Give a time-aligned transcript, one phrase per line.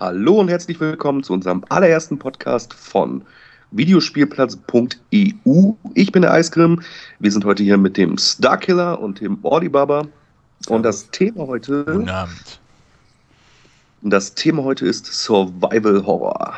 [0.00, 3.22] Hallo und herzlich willkommen zu unserem allerersten Podcast von
[3.70, 5.72] Videospielplatz.eu.
[5.92, 6.80] Ich bin der Eisgrim.
[7.18, 10.06] Wir sind heute hier mit dem Starkiller und dem Ordibaba.
[10.68, 11.84] Und das Thema heute.
[11.84, 12.60] Guten Abend.
[14.00, 16.54] Das Thema heute ist Survival Horror.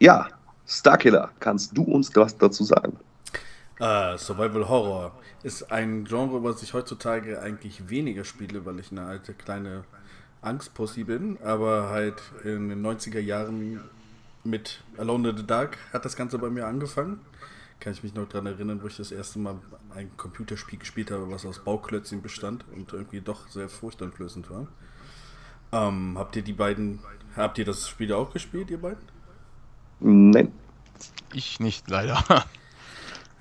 [0.00, 0.26] Ja,
[0.66, 2.96] Starkiller, kannst du uns was dazu sagen?
[3.80, 5.12] Uh, Survival Horror
[5.44, 9.84] ist ein Genre, was ich heutzutage eigentlich weniger spiele, weil ich eine alte kleine
[10.42, 13.80] Angstpussy bin, aber halt in den 90er Jahren
[14.44, 17.20] mit Alone in the Dark hat das Ganze bei mir angefangen.
[17.78, 19.56] Kann ich mich noch daran erinnern, wo ich das erste Mal
[19.94, 24.66] ein Computerspiel gespielt habe, was aus Bauklötzchen bestand und irgendwie doch sehr furchteinflößend war.
[25.72, 27.00] Ähm, habt ihr die beiden,
[27.36, 29.02] habt ihr das Spiel auch gespielt, ihr beiden?
[30.00, 30.52] Nein.
[31.32, 32.22] Ich nicht, leider.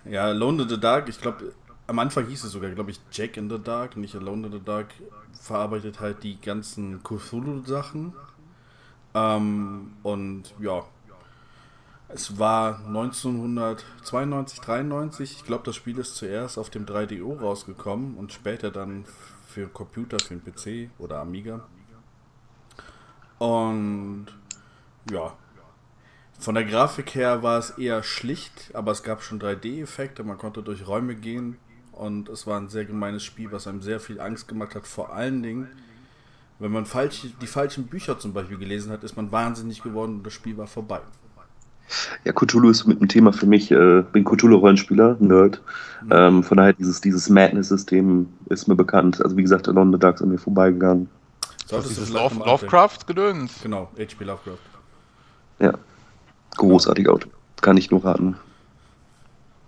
[0.06, 1.54] Ja, Alone in the Dark, ich glaube,
[1.90, 4.62] am Anfang hieß es sogar, glaube ich, Jack in the Dark, nicht Alone in the
[4.64, 4.94] Dark,
[5.42, 8.14] verarbeitet halt die ganzen Cthulhu-Sachen.
[9.16, 10.86] Ähm, und ja,
[12.10, 15.32] es war 1992, 93.
[15.38, 19.06] Ich glaube, das Spiel ist zuerst auf dem 3DO rausgekommen und später dann
[19.48, 21.66] für Computer, für den PC oder Amiga.
[23.40, 24.28] Und
[25.12, 25.34] ja,
[26.38, 30.62] von der Grafik her war es eher schlicht, aber es gab schon 3D-Effekte, man konnte
[30.62, 31.58] durch Räume gehen
[32.00, 34.88] und es war ein sehr gemeines Spiel, was einem sehr viel Angst gemacht hat.
[34.88, 35.68] Vor allen Dingen,
[36.58, 40.26] wenn man falsch, die falschen Bücher zum Beispiel gelesen hat, ist man wahnsinnig geworden und
[40.26, 41.02] das Spiel war vorbei.
[42.24, 45.62] Ja, Cthulhu ist mit dem Thema für mich, äh, bin Cthulhu-Rollenspieler, Nerd.
[46.04, 46.10] Mhm.
[46.12, 49.22] Ähm, von daher, dieses, dieses Madness-System ist mir bekannt.
[49.22, 51.10] Also, wie gesagt, Alone in the Dark ist an mir vorbeigegangen.
[51.66, 53.62] Solltest dieses Love, Lovecraft-Gedöns?
[53.64, 54.24] Genau, H.P.
[54.24, 54.58] Lovecraft.
[55.60, 55.74] Ja,
[56.58, 57.30] großartiger Auto.
[57.62, 58.36] Kann ich nur raten.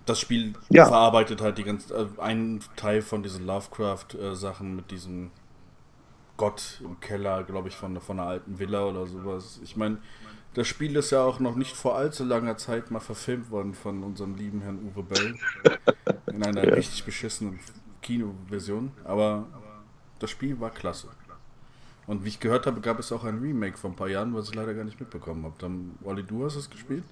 [0.06, 0.86] Das Spiel ja.
[0.86, 5.32] verarbeitet halt die ganze, äh, einen Teil von diesen Lovecraft-Sachen mit diesem
[6.38, 9.60] Gott im Keller, glaube ich, von, von einer alten Villa oder sowas.
[9.64, 10.00] Ich meine,
[10.54, 14.04] das Spiel ist ja auch noch nicht vor allzu langer Zeit mal verfilmt worden von
[14.04, 15.36] unserem lieben Herrn Uwe Bell.
[16.34, 16.74] In einer ja.
[16.74, 17.60] richtig beschissenen
[18.02, 18.92] Kinoversion.
[19.04, 19.46] Aber
[20.20, 21.10] das Spiel war klasse.
[22.08, 24.50] Und wie ich gehört habe, gab es auch ein Remake vor ein paar Jahren, was
[24.50, 25.56] ich leider gar nicht mitbekommen habe.
[25.60, 27.04] Dann, Olli, du hast es gespielt?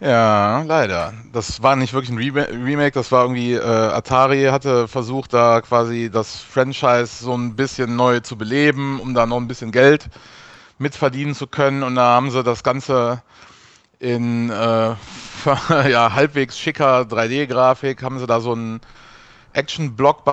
[0.00, 1.12] Ja, leider.
[1.32, 6.08] Das war nicht wirklich ein Remake, das war irgendwie, äh, Atari hatte versucht, da quasi
[6.12, 10.08] das Franchise so ein bisschen neu zu beleben, um da noch ein bisschen Geld
[10.78, 11.82] mitverdienen zu können.
[11.82, 13.22] Und da haben sie das Ganze
[14.00, 14.94] in äh,
[15.90, 18.80] ja, halbwegs schicker 3D-Grafik, haben sie da so einen
[19.54, 20.24] Action-Block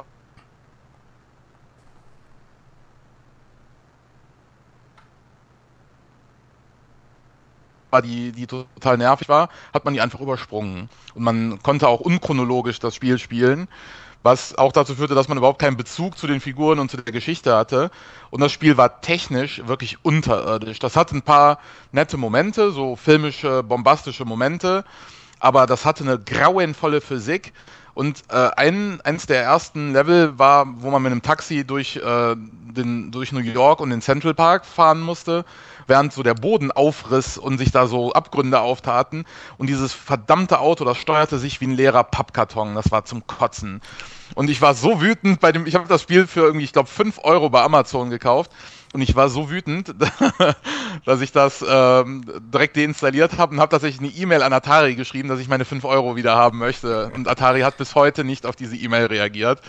[8.02, 10.90] die, die total nervig war, hat man die einfach übersprungen.
[11.14, 13.68] Und man konnte auch unchronologisch das Spiel spielen,
[14.24, 17.14] was auch dazu führte, dass man überhaupt keinen Bezug zu den Figuren und zu der
[17.14, 17.92] Geschichte hatte.
[18.32, 20.80] Und das Spiel war technisch wirklich unterirdisch.
[20.80, 21.60] Das hatte ein paar
[21.92, 24.84] nette Momente, so filmische, bombastische Momente,
[25.40, 27.54] aber das hatte eine grauenvolle Physik.
[27.94, 32.36] Und äh, ein, eins der ersten Level war, wo man mit einem Taxi durch, äh,
[32.36, 35.46] den, durch New York und den Central Park fahren musste
[35.88, 39.26] während so der Boden aufriss und sich da so Abgründe auftaten.
[39.58, 42.76] Und dieses verdammte Auto, das steuerte sich wie ein leerer Pappkarton.
[42.76, 43.82] Das war zum Kotzen.
[44.34, 46.90] Und ich war so wütend bei dem, ich habe das Spiel für irgendwie, ich glaube,
[46.90, 48.52] 5 Euro bei Amazon gekauft.
[48.96, 49.94] Und ich war so wütend,
[51.06, 52.24] dass ich das ähm,
[52.54, 55.84] direkt deinstalliert habe und habe tatsächlich eine E-Mail an Atari geschrieben, dass ich meine 5
[55.84, 57.12] Euro wieder haben möchte.
[57.14, 59.60] Und Atari hat bis heute nicht auf diese E-Mail reagiert,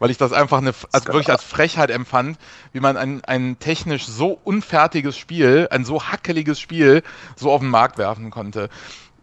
[0.00, 2.38] weil ich das einfach eine, also wirklich als Frechheit empfand,
[2.72, 7.04] wie man ein, ein technisch so unfertiges Spiel, ein so hackeliges Spiel
[7.36, 8.68] so auf den Markt werfen konnte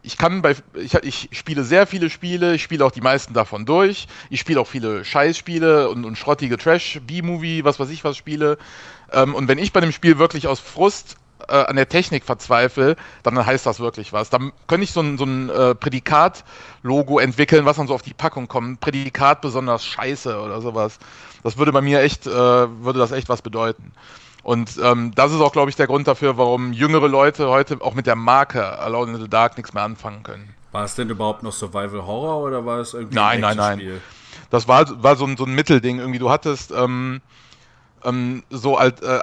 [0.10, 3.68] ich kann bei, ich, ich, spiele sehr viele Spiele, ich spiele auch die meisten davon
[3.68, 4.08] durch.
[4.32, 8.58] Ich spiele auch viele Scheißspiele und, und schrottige Trash, B-Movie, was weiß ich was Spiele.
[9.12, 12.96] Ähm, und wenn ich bei dem Spiel wirklich aus Frust äh, an der Technik verzweifle,
[13.22, 14.32] dann heißt das wirklich was.
[14.32, 18.16] Dann könnte ich so ein, so ein äh, Prädikat-Logo entwickeln, was dann so auf die
[18.16, 18.80] Packung kommt.
[18.80, 20.98] Prädikat besonders scheiße oder sowas.
[21.44, 23.94] Das würde bei mir echt, äh, würde das echt was bedeuten.
[24.44, 27.94] Und ähm, das ist auch, glaube ich, der Grund dafür, warum jüngere Leute heute auch
[27.94, 30.54] mit der Marke Alone in the Dark nichts mehr anfangen können.
[30.72, 33.78] War es denn überhaupt noch Survival Horror oder war es irgendwie nein, ein Nein, nein,
[33.80, 34.02] nein.
[34.50, 36.00] Das war, war so, ein, so ein Mittelding.
[36.00, 37.22] Irgendwie, du hattest ähm,
[38.04, 39.20] ähm, so alt, äh,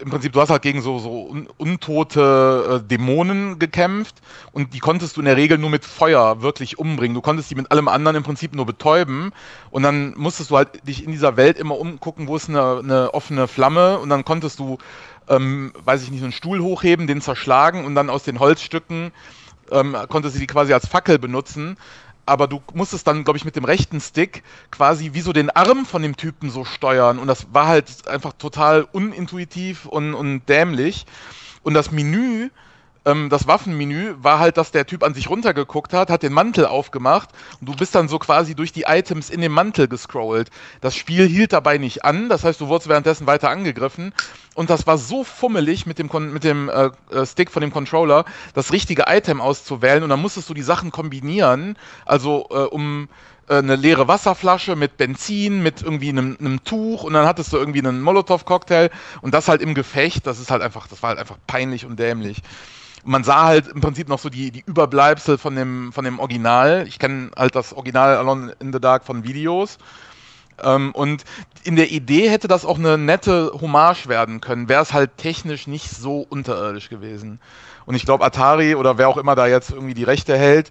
[0.00, 4.16] im Prinzip, du hast halt gegen so, so un untote äh, Dämonen gekämpft
[4.52, 7.14] und die konntest du in der Regel nur mit Feuer wirklich umbringen.
[7.14, 9.32] Du konntest die mit allem anderen im Prinzip nur betäuben
[9.70, 13.14] und dann musstest du halt dich in dieser Welt immer umgucken, wo ist eine, eine
[13.14, 14.78] offene Flamme und dann konntest du,
[15.28, 19.12] ähm, weiß ich nicht, einen Stuhl hochheben, den zerschlagen und dann aus den Holzstücken
[19.70, 21.76] ähm, konntest du die quasi als Fackel benutzen
[22.26, 25.86] aber du musstest dann, glaube ich, mit dem rechten Stick quasi wie so den Arm
[25.86, 27.18] von dem Typen so steuern.
[27.18, 31.06] Und das war halt einfach total unintuitiv und, und dämlich.
[31.62, 32.50] Und das Menü
[33.04, 36.66] ähm, das Waffenmenü war halt, dass der Typ an sich runtergeguckt hat, hat den Mantel
[36.66, 40.50] aufgemacht und du bist dann so quasi durch die Items in dem Mantel gescrollt.
[40.80, 44.14] Das Spiel hielt dabei nicht an, das heißt, du wurdest währenddessen weiter angegriffen
[44.54, 48.24] und das war so fummelig mit dem, mit dem äh, äh, Stick von dem Controller,
[48.54, 51.76] das richtige Item auszuwählen und dann musstest du die Sachen kombinieren,
[52.06, 53.08] also äh, um
[53.48, 57.56] äh, eine leere Wasserflasche mit Benzin, mit irgendwie einem, einem Tuch und dann hattest du
[57.56, 58.90] irgendwie einen Molotow-Cocktail
[59.22, 61.98] und das halt im Gefecht, das ist halt einfach, das war halt einfach peinlich und
[61.98, 62.42] dämlich
[63.04, 66.84] man sah halt im Prinzip noch so die, die Überbleibsel von dem, von dem Original.
[66.86, 69.78] Ich kenne halt das Original Alone in the Dark von Videos.
[70.62, 71.24] Ähm, und
[71.64, 75.66] in der Idee hätte das auch eine nette Hommage werden können, wäre es halt technisch
[75.66, 77.40] nicht so unterirdisch gewesen.
[77.86, 80.70] Und ich glaube, Atari oder wer auch immer da jetzt irgendwie die Rechte hält,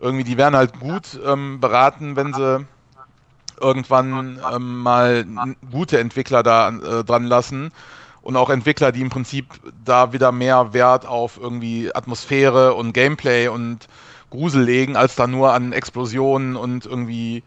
[0.00, 2.66] irgendwie, die wären halt gut ähm, beraten, wenn sie
[3.60, 5.24] irgendwann ähm, mal
[5.70, 7.72] gute Entwickler da äh, dran lassen
[8.22, 9.46] und auch Entwickler, die im Prinzip
[9.84, 13.88] da wieder mehr Wert auf irgendwie Atmosphäre und Gameplay und
[14.30, 17.42] Grusel legen, als da nur an Explosionen und irgendwie,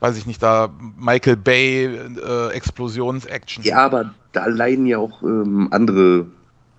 [0.00, 3.64] weiß ich nicht, da Michael Bay äh, Explosions-Action.
[3.64, 6.26] Ja, aber da leiden ja auch ähm, andere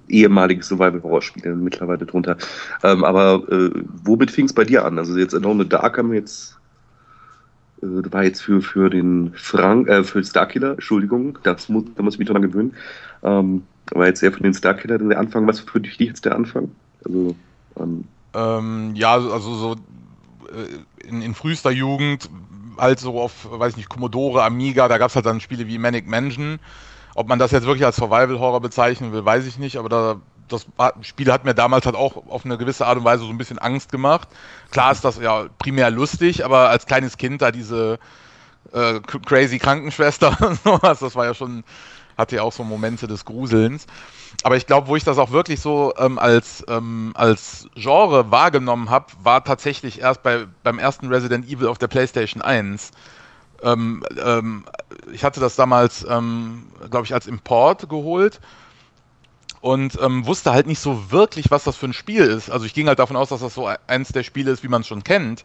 [0.07, 2.37] ehemalige Survival-Horror-Spiele mittlerweile drunter.
[2.83, 3.69] Ähm, aber äh,
[4.03, 4.97] womit fing es bei dir an?
[4.97, 6.57] Also jetzt Alone in the Dark haben wir jetzt
[8.11, 12.19] war jetzt für, für den Frank, äh, für Starkiller, Entschuldigung, das muss, da muss ich
[12.19, 12.73] mich dran gewöhnen.
[13.23, 15.47] Ähm, war jetzt eher für den Starkiller der Anfang.
[15.47, 16.71] Was für dich jetzt der Anfang?
[17.05, 17.35] Also,
[17.79, 22.29] ähm, ähm, ja, also so äh, in, in frühester Jugend
[22.77, 25.77] halt so auf, weiß ich nicht, Commodore, Amiga, da gab es halt dann Spiele wie
[25.77, 26.59] Manic Mansion.
[27.13, 30.15] Ob man das jetzt wirklich als Survival-Horror bezeichnen will, weiß ich nicht, aber da
[30.47, 30.65] das
[31.01, 33.59] Spiel hat mir damals halt auch auf eine gewisse Art und Weise so ein bisschen
[33.59, 34.27] Angst gemacht.
[34.71, 38.00] Klar ist das ja primär lustig, aber als kleines Kind da diese
[38.74, 41.63] äh, crazy Krankenschwester und sowas, das war ja schon,
[42.18, 43.88] hatte ja auch so Momente des Gruselns.
[44.44, 48.89] Aber ich glaube, wo ich das auch wirklich so ähm, als, ähm, als Genre wahrgenommen
[48.89, 52.92] habe, war tatsächlich erst bei, beim ersten Resident Evil auf der PlayStation 1.
[53.63, 54.65] Ähm, ähm,
[55.12, 58.42] ich hatte das damals, ähm, glaube ich, als Import geholt
[59.65, 62.51] und ähm, wusste halt nicht so wirklich, was das für ein Spiel ist.
[62.51, 64.81] Also ich ging halt davon aus, dass das so eins der Spiele ist, wie man
[64.81, 65.44] es schon kennt.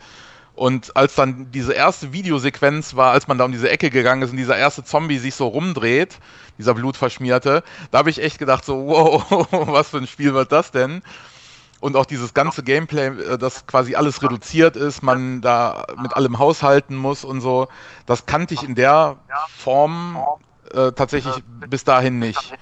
[0.55, 4.31] Und als dann diese erste Videosequenz war, als man da um diese Ecke gegangen ist
[4.31, 6.19] und dieser erste Zombie sich so rumdreht,
[6.59, 10.71] dieser blutverschmierte, da habe ich echt gedacht so, wow, was für ein Spiel wird das
[10.71, 11.01] denn?
[11.81, 16.39] Und auch dieses ganze Gameplay, äh, das quasi alles reduziert ist, man da mit allem
[16.39, 17.69] haushalten muss und so,
[18.05, 19.17] das kannte ich in der
[19.49, 20.19] Form
[20.75, 22.53] äh, tatsächlich bis dahin nicht.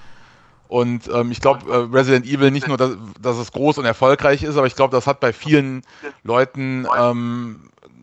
[0.69, 4.43] Und ähm, ich glaube, äh, Resident Evil nicht nur, dass, dass, es groß und erfolgreich
[4.43, 5.81] ist, aber ich glaube, das hat bei vielen
[6.23, 7.61] Leuten ähm,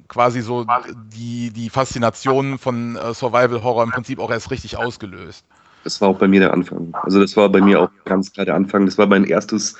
[0.09, 0.67] quasi so
[1.15, 5.45] die, die Faszination von äh, Survival Horror im Prinzip auch erst richtig ausgelöst.
[5.85, 6.93] Das war auch bei mir der Anfang.
[7.05, 8.85] Also das war bei mir auch ganz klar der Anfang.
[8.85, 9.77] Das war mein erstes,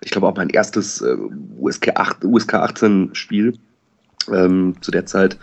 [0.00, 1.16] ich glaube auch mein erstes äh,
[1.60, 3.56] USK, 8, USK 18 Spiel
[4.32, 5.38] ähm, zu der Zeit.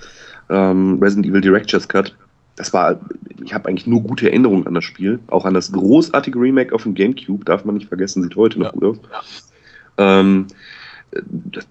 [0.49, 2.13] Ähm, Resident Evil Director's Cut
[2.55, 2.99] das war,
[3.43, 5.19] ich habe eigentlich nur gute Erinnerungen an das Spiel.
[5.27, 8.67] Auch an das großartige Remake auf dem Gamecube, darf man nicht vergessen, sieht heute noch
[8.67, 8.71] ja.
[8.71, 9.51] gut aus.
[9.97, 10.47] Ähm,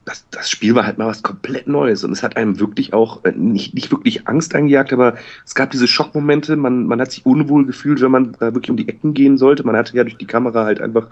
[0.05, 3.25] das, das, Spiel war halt mal was komplett Neues und es hat einem wirklich auch
[3.25, 5.15] äh, nicht, nicht wirklich Angst eingejagt, aber
[5.47, 8.77] es gab diese Schockmomente, man, man hat sich unwohl gefühlt, wenn man da wirklich um
[8.77, 9.65] die Ecken gehen sollte.
[9.65, 11.09] Man hatte ja durch die Kamera halt einfach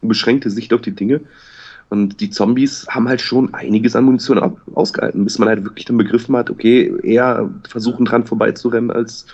[0.00, 1.20] eine beschränkte Sicht auf die Dinge.
[1.88, 5.96] Und die Zombies haben halt schon einiges an Munition ausgehalten, bis man halt wirklich dann
[5.96, 9.26] begriffen hat, okay, eher versuchen dran vorbeizurennen, als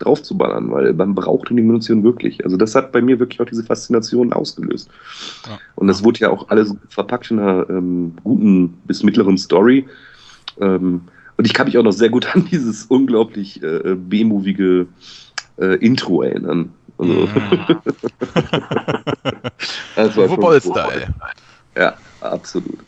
[0.00, 2.44] draufzuballern, weil man brauchte die Munition wirklich.
[2.44, 4.90] Also das hat bei mir wirklich auch diese Faszination ausgelöst.
[5.46, 5.58] Ja.
[5.76, 9.86] Und das wurde ja auch alles verpackt in einer ähm, guten bis mittleren Story.
[10.60, 11.02] Ähm,
[11.36, 14.86] und ich kann mich auch noch sehr gut an dieses unglaublich äh, B-movige
[15.58, 16.72] äh, Intro erinnern.
[16.98, 17.28] Also, mhm.
[19.96, 21.14] das war Football-Style.
[21.76, 22.78] Ja, absolut.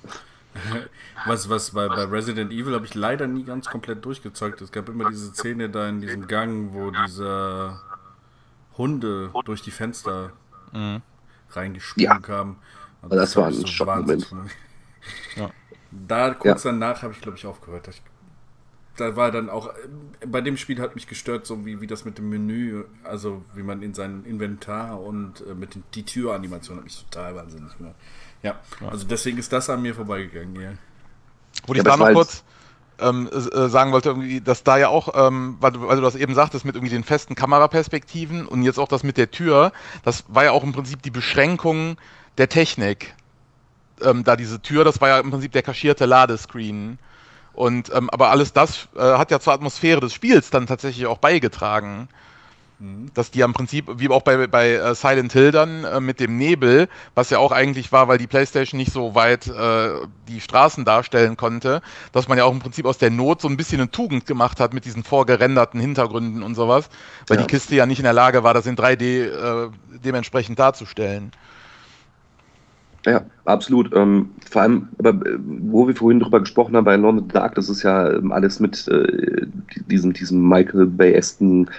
[1.27, 4.61] Was, was bei, bei Resident Evil habe ich leider nie ganz komplett durchgezeugt.
[4.61, 7.81] Es gab immer diese Szene da in diesem Gang, wo diese
[8.77, 10.33] Hunde durch die Fenster
[10.73, 11.03] mhm.
[11.51, 12.19] reingesprungen ja.
[12.21, 12.57] kamen.
[13.03, 14.31] Also das, das war ein so Schockmoment.
[15.37, 15.51] Ja.
[15.91, 16.73] Da kurz ja.
[16.73, 17.89] danach habe ich, glaube ich, aufgehört.
[17.89, 18.03] Ich,
[18.97, 19.73] da war dann auch,
[20.27, 23.63] bei dem Spiel hat mich gestört, so wie, wie das mit dem Menü, also wie
[23.63, 27.95] man in sein Inventar und äh, mit den, die Türanimation hat mich total wahnsinnig gemacht.
[28.47, 30.71] Ja, also deswegen ist das an mir vorbeigegangen, ja.
[31.67, 32.45] Wo ich da noch kurz
[33.01, 36.15] ähm, äh, sagen wollte, irgendwie, dass da ja auch, ähm, weil, du, weil du das
[36.15, 39.73] eben sagtest, mit irgendwie den festen Kameraperspektiven und jetzt auch das mit der Tür,
[40.05, 41.97] das war ja auch im Prinzip die Beschränkung
[42.39, 43.15] der Technik.
[44.03, 46.99] Ähm, da diese Tür, das war ja im Prinzip der kaschierte Ladescreen.
[47.53, 51.19] Und ähm, aber alles das äh, hat ja zur Atmosphäre des Spiels dann tatsächlich auch
[51.19, 52.09] beigetragen.
[52.79, 53.11] Mhm.
[53.15, 56.37] Dass die am Prinzip, wie auch bei, bei äh, Silent Hill dann äh, mit dem
[56.37, 59.89] Nebel, was ja auch eigentlich war, weil die Playstation nicht so weit äh,
[60.29, 61.81] die Straßen darstellen konnte,
[62.13, 64.61] dass man ja auch im Prinzip aus der Not so ein bisschen eine Tugend gemacht
[64.61, 66.91] hat mit diesen vorgerenderten Hintergründen und sowas,
[67.29, 67.45] weil ja.
[67.45, 69.71] die Kiste ja nicht in der Lage war, das in 3D äh,
[70.05, 71.33] dementsprechend darzustellen.
[73.07, 73.95] Ja, absolut.
[73.95, 77.69] Ähm, vor allem, aber, äh, wo wir vorhin drüber gesprochen haben bei London Dark, das
[77.69, 79.47] ist ja ähm, alles mit äh,
[79.87, 81.71] diesem, diesem Michael Bay-esken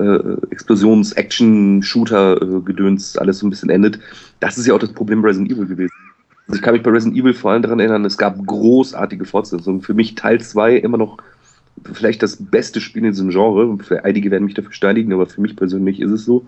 [0.00, 0.18] äh,
[0.50, 3.98] Explosions-Action-Shooter-Gedöns alles so ein bisschen endet.
[4.40, 5.92] Das ist ja auch das Problem Resident Evil gewesen.
[6.48, 9.82] Also ich kann mich bei Resident Evil vor allem daran erinnern, es gab großartige Fortsetzungen.
[9.82, 11.18] Für mich Teil 2 immer noch
[11.92, 13.76] vielleicht das beste Spiel in diesem Genre.
[14.02, 16.46] Einige werden mich dafür steinigen, aber für mich persönlich ist es so.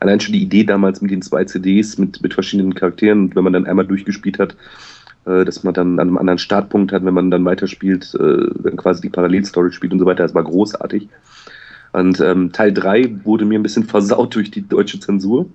[0.00, 3.44] Allein schon die Idee damals mit den zwei CDs, mit, mit verschiedenen Charakteren, und wenn
[3.44, 4.56] man dann einmal durchgespielt hat,
[5.24, 8.76] äh, dass man dann an einem anderen Startpunkt hat, wenn man dann weiterspielt, äh, dann
[8.76, 11.08] quasi die Parallelstory spielt und so weiter, das war großartig.
[11.92, 15.46] Und ähm, Teil 3 wurde mir ein bisschen versaut durch die deutsche Zensur.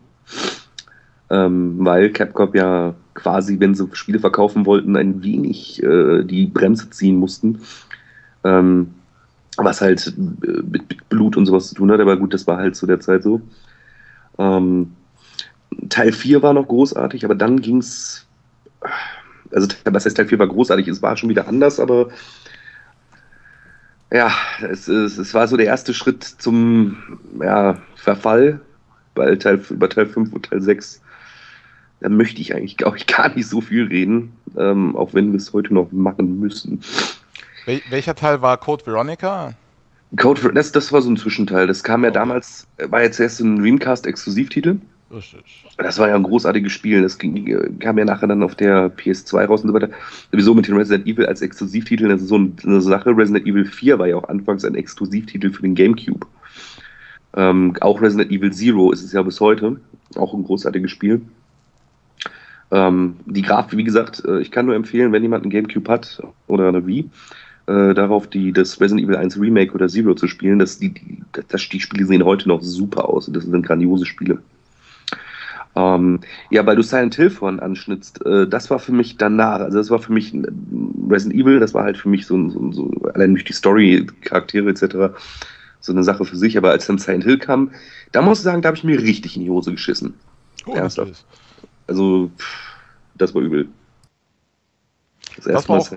[1.29, 6.89] Ähm, weil Capcom ja quasi, wenn sie Spiele verkaufen wollten, ein wenig äh, die Bremse
[6.89, 7.59] ziehen mussten.
[8.45, 8.93] Ähm,
[9.57, 12.57] was halt äh, mit, mit, Blut und sowas zu tun hat, aber gut, das war
[12.57, 13.41] halt zu der Zeit so.
[14.37, 14.93] Ähm,
[15.89, 18.25] Teil 4 war noch großartig, aber dann ging es.
[19.51, 20.87] Also, was heißt Teil 4 war großartig?
[20.87, 22.09] Es war schon wieder anders, aber
[24.11, 24.31] ja,
[24.69, 28.61] es, es, es war so der erste Schritt zum ja, Verfall
[29.15, 31.01] bei Teil, bei Teil 5 und Teil 6.
[31.99, 35.37] Da möchte ich eigentlich, glaube ich, gar nicht so viel reden, ähm, auch wenn wir
[35.37, 36.81] es heute noch machen müssen.
[37.67, 39.53] Wel welcher Teil war Code Veronica?
[40.15, 41.67] Code das, das war so ein Zwischenteil.
[41.67, 44.77] Das kam ja damals, war jetzt erst ein Dreamcast-Exklusivtitel.
[45.77, 47.01] Das war ja ein großartiges Spiel.
[47.01, 49.89] Das ging, kam ja nachher dann auf der PS2 raus und so weiter.
[50.31, 52.07] Sowieso mit dem Resident Evil als Exklusivtitel.
[52.07, 53.09] Das ist so eine Sache.
[53.09, 56.25] Resident Evil 4 war ja auch anfangs ein Exklusivtitel für den GameCube.
[57.35, 59.81] Ähm, auch Resident Evil Zero ist es ja bis heute.
[60.15, 61.21] Auch ein großartiges Spiel.
[62.71, 66.21] Ähm, die Grafik, wie gesagt, äh, ich kann nur empfehlen, wenn jemand einen GameCube hat
[66.47, 67.09] oder eine Wii,
[67.67, 70.59] äh, darauf, die, das Resident Evil 1 Remake oder Zero zu spielen.
[70.59, 73.29] Das, die, die, das, die Spiele sehen heute noch super aus.
[73.31, 74.39] Das sind grandiose Spiele.
[75.75, 79.77] Ähm, ja, weil du Silent Hill vorhin anschnitzt, äh, das war für mich danach, also
[79.77, 80.33] das war für mich
[81.07, 84.69] Resident Evil, das war halt für mich so, so, so allein durch die Story, Charaktere
[84.71, 85.15] etc.,
[85.79, 87.69] so eine Sache für sich, aber als dann Silent Hill kam,
[88.11, 90.15] da muss ich sagen, da habe ich mir richtig in die Hose geschissen.
[90.65, 91.23] Oh, Ernsthaft.
[91.85, 92.73] Also, pff,
[93.15, 93.67] das war übel.
[95.35, 95.91] Das, das war auch,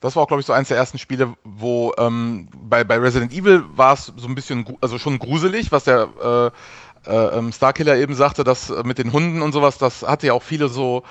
[0.00, 3.32] das war auch, glaube ich, so eins der ersten Spiele, wo ähm, bei, bei Resident
[3.32, 6.52] Evil war es so ein bisschen, also schon gruselig, was der
[7.06, 10.28] äh, äh, ähm, Starkiller eben sagte, dass äh, mit den Hunden und sowas, das hatte
[10.28, 11.02] ja auch viele so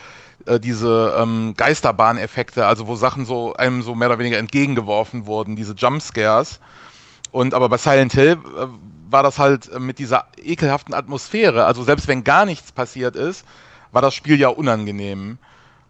[0.45, 5.55] äh, diese ähm, Geisterbahn-Effekte, also wo Sachen so einem so mehr oder weniger entgegengeworfen wurden,
[5.55, 6.59] diese Jumpscares.
[7.31, 8.67] Und aber bei Silent Hill äh,
[9.09, 13.45] war das halt mit dieser ekelhaften Atmosphäre, also selbst wenn gar nichts passiert ist,
[13.91, 15.39] war das Spiel ja unangenehm.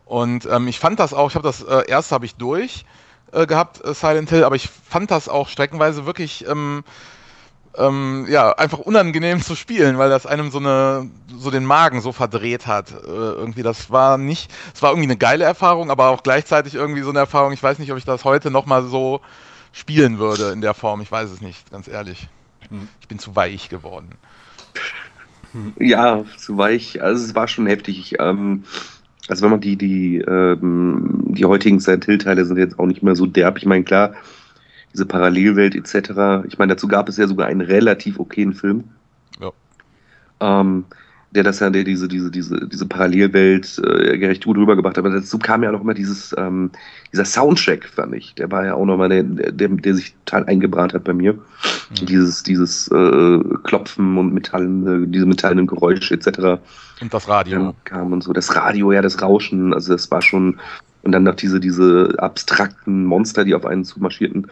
[0.08, 2.86] Und ähm, ich fand das auch, ich habe das äh, erste habe ich durch
[3.32, 6.84] äh, gehabt, äh, Silent Hill, aber ich fand das auch streckenweise wirklich ähm,
[7.78, 12.12] ähm, ja, einfach unangenehm zu spielen, weil das einem so eine, so den Magen so
[12.12, 12.92] verdreht hat.
[12.92, 17.02] Äh, irgendwie, das war nicht, es war irgendwie eine geile Erfahrung, aber auch gleichzeitig irgendwie
[17.02, 19.22] so eine Erfahrung, ich weiß nicht, ob ich das heute nochmal so
[19.74, 21.02] spielen würde in der Form.
[21.02, 22.30] Ich weiß es nicht, ganz ehrlich.
[22.70, 22.88] Hm.
[23.02, 24.10] Ich bin zu weich geworden.
[25.80, 27.02] Ja, zu weich.
[27.02, 28.16] Also es war schon heftig.
[28.20, 28.64] ähm,
[29.28, 33.16] also wenn man die, die, ähm, die heutigen Silent Hill-Teile sind jetzt auch nicht mehr
[33.16, 33.58] so derb.
[33.58, 34.14] Ich meine, klar,
[34.94, 36.46] diese Parallelwelt etc.
[36.48, 38.86] Ich meine, dazu gab es ja sogar einen relativ okayen Film.
[39.40, 39.52] Ja.
[40.40, 40.86] Ähm,
[41.38, 45.06] der das ja, der diese, diese, diese, diese Parallelwelt äh, gerecht gut rübergebracht hat.
[45.06, 46.72] Aber dazu kam ja noch immer dieses, ähm,
[47.13, 48.34] dieser Soundtrack, fand ich.
[48.34, 51.34] Der war ja auch nochmal der, der, der sich total eingebrannt hat bei mir.
[51.34, 52.06] Mhm.
[52.08, 56.60] Dieses, dieses äh, Klopfen und Metallen, äh, diese metallenen Geräusche etc.
[57.01, 57.75] Und das Radio.
[57.84, 58.34] kam und so.
[58.34, 60.60] Das Radio, ja, das Rauschen, also das war schon.
[61.03, 64.48] Und dann noch diese, diese abstrakten Monster, die auf einen zumarschierten.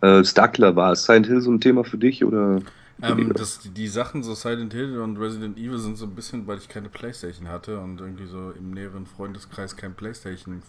[0.00, 2.58] Äh, Starkiller war Silent Hill so ein Thema für dich oder?
[3.02, 6.58] Ähm, das, die Sachen, so Silent Hill und Resident Evil, sind so ein bisschen, weil
[6.58, 10.62] ich keine Playstation hatte und irgendwie so im näheren Freundeskreis kein Playstation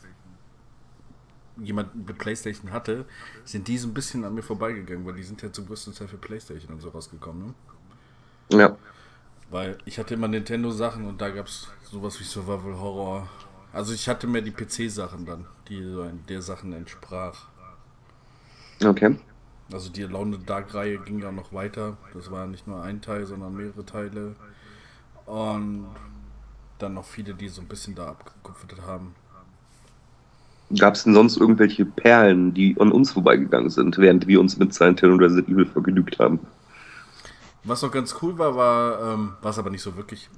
[1.64, 3.06] jemand mit Playstation hatte,
[3.44, 6.08] sind die so ein bisschen an mir vorbeigegangen, weil die sind ja zum größten Teil
[6.08, 7.56] für Playstation und so rausgekommen.
[8.52, 8.60] Ne?
[8.60, 8.78] Ja.
[9.50, 13.30] Weil ich hatte immer Nintendo-Sachen und da gab es sowas wie Survival Horror.
[13.74, 17.48] Also ich hatte mehr die PC-Sachen dann, die so der Sachen entsprach.
[18.84, 19.16] Okay.
[19.72, 21.98] Also die Alone Dark-Reihe ging ja noch weiter.
[22.14, 24.36] Das war nicht nur ein Teil, sondern mehrere Teile.
[25.26, 25.88] Und
[26.80, 29.16] dann noch viele, die so ein bisschen da abgekupfert haben.
[30.78, 34.74] Gab es denn sonst irgendwelche Perlen, die an uns vorbeigegangen sind, während wir uns mit
[34.74, 36.40] Silent Hill und Resident Evil vergnügt haben?
[37.64, 40.30] Was noch ganz cool war, war, ähm, was aber nicht so wirklich,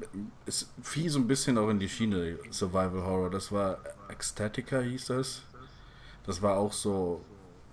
[0.45, 3.29] es fiel so ein bisschen auch in die Schiene Survival Horror.
[3.29, 5.43] Das war Ecstatica hieß das.
[6.25, 7.21] Das war auch so,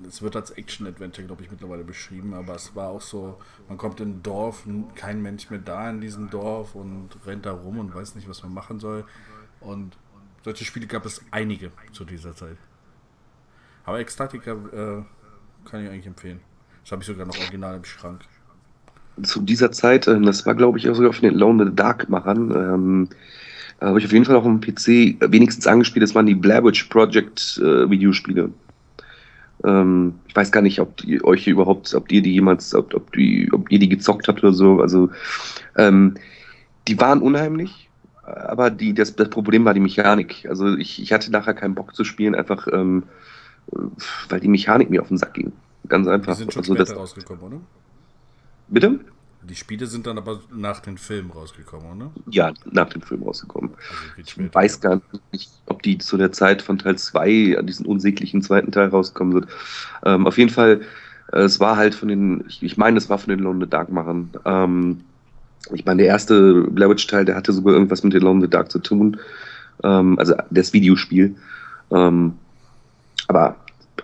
[0.07, 3.39] es wird als Action-Adventure, glaube ich, mittlerweile beschrieben, aber es war auch so,
[3.69, 7.53] man kommt in ein Dorf, kein Mensch mehr da in diesem Dorf und rennt da
[7.53, 9.05] rum und weiß nicht, was man machen soll.
[9.61, 9.97] Und
[10.45, 12.57] solche Spiele gab es einige zu dieser Zeit.
[13.85, 15.03] Aber Ecstatica äh,
[15.69, 16.41] kann ich eigentlich empfehlen.
[16.83, 18.23] Das habe ich sogar noch original im Schrank.
[19.23, 21.75] Zu dieser Zeit, äh, das war glaube ich auch sogar von den Lone in the
[21.75, 23.09] Dark Machern, ähm,
[23.81, 26.85] habe ich auf jeden Fall auch dem PC wenigstens angespielt, das waren die Blair Witch
[26.85, 28.51] Project äh, Videospiele.
[29.65, 33.13] Ähm, ich weiß gar nicht, ob die, euch überhaupt, ob ihr die jemals, ob, ob,
[33.13, 34.81] die, ob ihr die gezockt habt oder so.
[34.81, 35.11] Also
[35.77, 36.15] ähm,
[36.89, 37.87] die waren unheimlich
[38.27, 40.47] aber die, das, das Problem war die Mechanik.
[40.49, 43.05] Also ich, ich hatte nachher keinen Bock zu spielen, einfach ähm,
[44.29, 45.53] weil die Mechanik mir auf den Sack ging.
[45.89, 46.35] Ganz einfach.
[46.35, 47.61] Die sind schon also das, rausgekommen, oder?
[48.69, 49.01] Bitte?
[49.49, 52.11] Die Spiele sind dann aber nach dem Film rausgekommen, oder?
[52.31, 53.71] Ja, nach dem Film rausgekommen.
[54.19, 55.01] Also ich weiß gar
[55.33, 59.35] nicht, ob die zu der Zeit von Teil 2 an diesen unsäglichen zweiten Teil rausgekommen
[59.35, 59.47] sind.
[60.05, 60.81] Ähm, auf jeden Fall,
[61.33, 63.91] äh, es war halt von den, ich, ich meine, es war von den Lone Dark
[63.91, 64.31] Machern.
[64.45, 65.01] Ähm,
[65.73, 68.79] ich meine, der erste Blair Witch-Teil, der hatte sogar irgendwas mit in the Dark zu
[68.79, 69.19] tun.
[69.83, 71.37] Ähm, also das Videospiel.
[71.91, 72.35] Ähm,
[73.29, 73.57] aber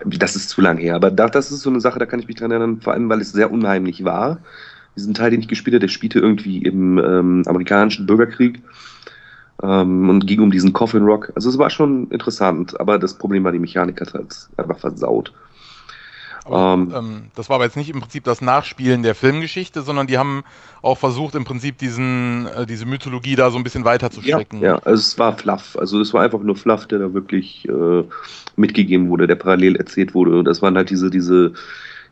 [0.05, 0.95] das ist zu lang her.
[0.95, 3.21] Aber das ist so eine Sache, da kann ich mich dran erinnern, vor allem, weil
[3.21, 4.39] es sehr unheimlich war.
[4.95, 8.61] Diesen Teil, den ich gespielt habe, der spielte irgendwie im ähm, amerikanischen Bürgerkrieg
[9.61, 11.31] ähm, und ging um diesen Coffin Rock.
[11.35, 15.33] Also es war schon interessant, aber das Problem war, die Mechanik hat halt einfach versaut.
[16.45, 20.07] Aber, ähm, ähm, das war aber jetzt nicht im Prinzip das Nachspielen der Filmgeschichte, sondern
[20.07, 20.43] die haben
[20.81, 24.59] auch versucht, im Prinzip diesen, äh, diese Mythologie da so ein bisschen weiter zu strecken.
[24.59, 25.77] Ja, ja, also es war Fluff.
[25.79, 28.03] Also es war einfach nur Fluff, der da wirklich äh,
[28.57, 30.37] mitgegeben wurde, der parallel erzählt wurde.
[30.37, 31.53] Und das waren halt diese, diese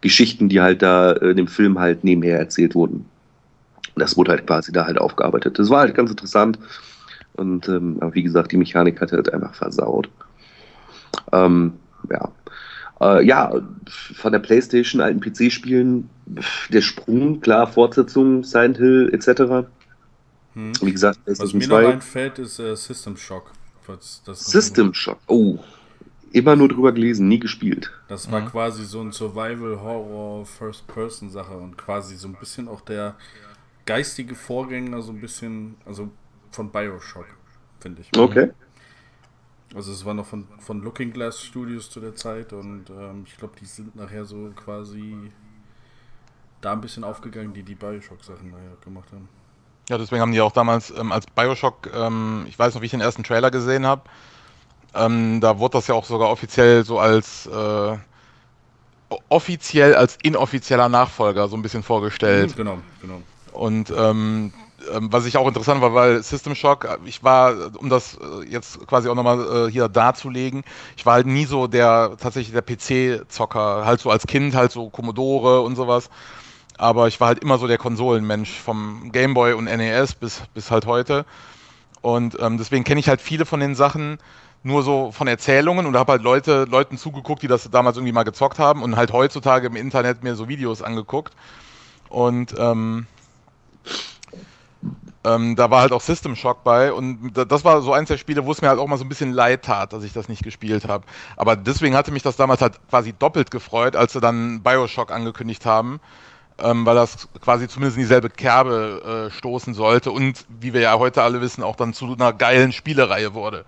[0.02, 3.06] Geschichten, die halt da in dem Film halt nebenher erzählt wurden.
[3.96, 5.60] Das wurde halt quasi da halt aufgearbeitet.
[5.60, 6.58] Das war halt ganz interessant.
[7.34, 10.10] Und ähm, wie gesagt, die Mechanik hat halt einfach versaut.
[11.32, 11.74] Ähm,
[12.10, 12.32] ja,
[13.02, 13.52] äh, ja,
[13.88, 16.10] von der PlayStation, alten PC-Spielen,
[16.70, 19.68] der Sprung, klar, Fortsetzung, Silent Hill etc.
[20.54, 20.74] Hm.
[20.82, 21.82] Wie gesagt, was mir 2.
[21.82, 23.52] noch einfällt, ist äh, System Shock.
[24.34, 25.58] System Shock, oh.
[26.32, 27.92] Immer nur drüber gelesen, nie gespielt.
[28.08, 28.48] Das war mhm.
[28.48, 33.16] quasi so ein Survival-Horror, First-Person-Sache und quasi so ein bisschen auch der
[33.86, 36.10] geistige Vorgänger, so ein bisschen, also
[36.52, 37.26] von Bioshock,
[37.80, 38.18] finde ich.
[38.18, 38.52] Okay.
[39.74, 43.38] Also es war noch von, von Looking Glass Studios zu der Zeit und ähm, ich
[43.38, 45.32] glaube, die sind nachher so quasi
[46.60, 49.28] da ein bisschen aufgegangen, die die Bioshock-Sachen nachher gemacht haben.
[49.90, 52.92] Ja, deswegen haben die auch damals ähm, als Bioshock, ähm, ich weiß noch, wie ich
[52.92, 54.04] den ersten Trailer gesehen habe,
[54.94, 57.98] ähm, da wurde das ja auch sogar offiziell so als äh,
[59.30, 62.56] offiziell als inoffizieller Nachfolger so ein bisschen vorgestellt.
[62.56, 63.22] Genau, genau.
[63.54, 64.54] Und ähm,
[64.94, 68.86] ähm, was ich auch interessant war, weil System Shock, ich war, um das äh, jetzt
[68.88, 70.64] quasi auch nochmal äh, hier darzulegen,
[70.98, 74.90] ich war halt nie so der, tatsächlich der PC-Zocker, halt so als Kind, halt so
[74.90, 76.10] Commodore und sowas.
[76.78, 80.86] Aber ich war halt immer so der Konsolenmensch vom Gameboy und NES bis, bis halt
[80.88, 81.26] heute.
[82.02, 84.18] Und ähm, deswegen kenne ich halt viele von den Sachen
[84.64, 88.24] nur so von Erzählungen und habe halt Leute, Leuten zugeguckt, die das damals irgendwie mal
[88.24, 91.34] gezockt haben und halt heutzutage im Internet mir so Videos angeguckt.
[92.10, 93.08] Und ähm,
[95.24, 98.46] ähm, da war halt auch System Shock bei und das war so eins der Spiele,
[98.46, 100.44] wo es mir halt auch mal so ein bisschen leid tat, dass ich das nicht
[100.44, 101.06] gespielt habe.
[101.38, 105.66] Aber deswegen hatte mich das damals halt quasi doppelt gefreut, als sie dann Bioshock angekündigt
[105.66, 106.00] haben,
[106.60, 110.98] ähm, weil das quasi zumindest in dieselbe Kerbe äh, stoßen sollte und wie wir ja
[110.98, 113.66] heute alle wissen, auch dann zu einer geilen Spielereihe wurde.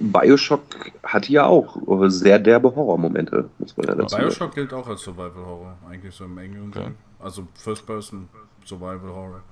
[0.00, 0.62] Bioshock
[1.02, 5.44] hatte ja auch sehr derbe Horrormomente, muss man ja dazu Bioshock gilt auch als Survival
[5.44, 6.92] Horror, eigentlich so im engen okay.
[7.20, 8.28] Also First Person
[8.64, 9.42] Survival Horror.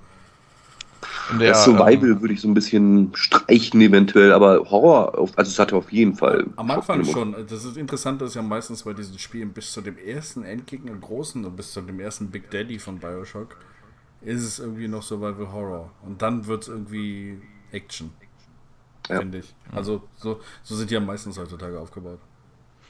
[1.39, 5.59] Der, das Survival ähm, würde ich so ein bisschen streichen eventuell, aber Horror, also es
[5.59, 6.47] hatte auf jeden Fall.
[6.55, 7.35] Am Anfang schon.
[7.47, 11.43] Das ist interessant, dass ja meistens bei diesen Spielen bis zu dem ersten Endgegner großen
[11.43, 13.57] und bis zu dem ersten Big Daddy von Bioshock
[14.21, 15.91] ist es irgendwie noch Survival Horror.
[16.03, 18.11] Und dann wird es irgendwie Action.
[19.07, 19.19] Ja.
[19.19, 19.53] Finde ich.
[19.73, 22.19] Also so, so sind die ja meistens heutzutage aufgebaut.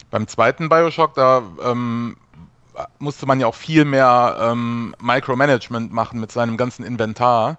[0.09, 2.17] Beim zweiten Bioshock, da ähm,
[2.99, 7.57] musste man ja auch viel mehr ähm, Micromanagement machen mit seinem ganzen Inventar.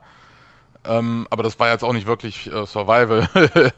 [0.84, 3.28] Ähm, aber das war jetzt auch nicht wirklich äh, Survival.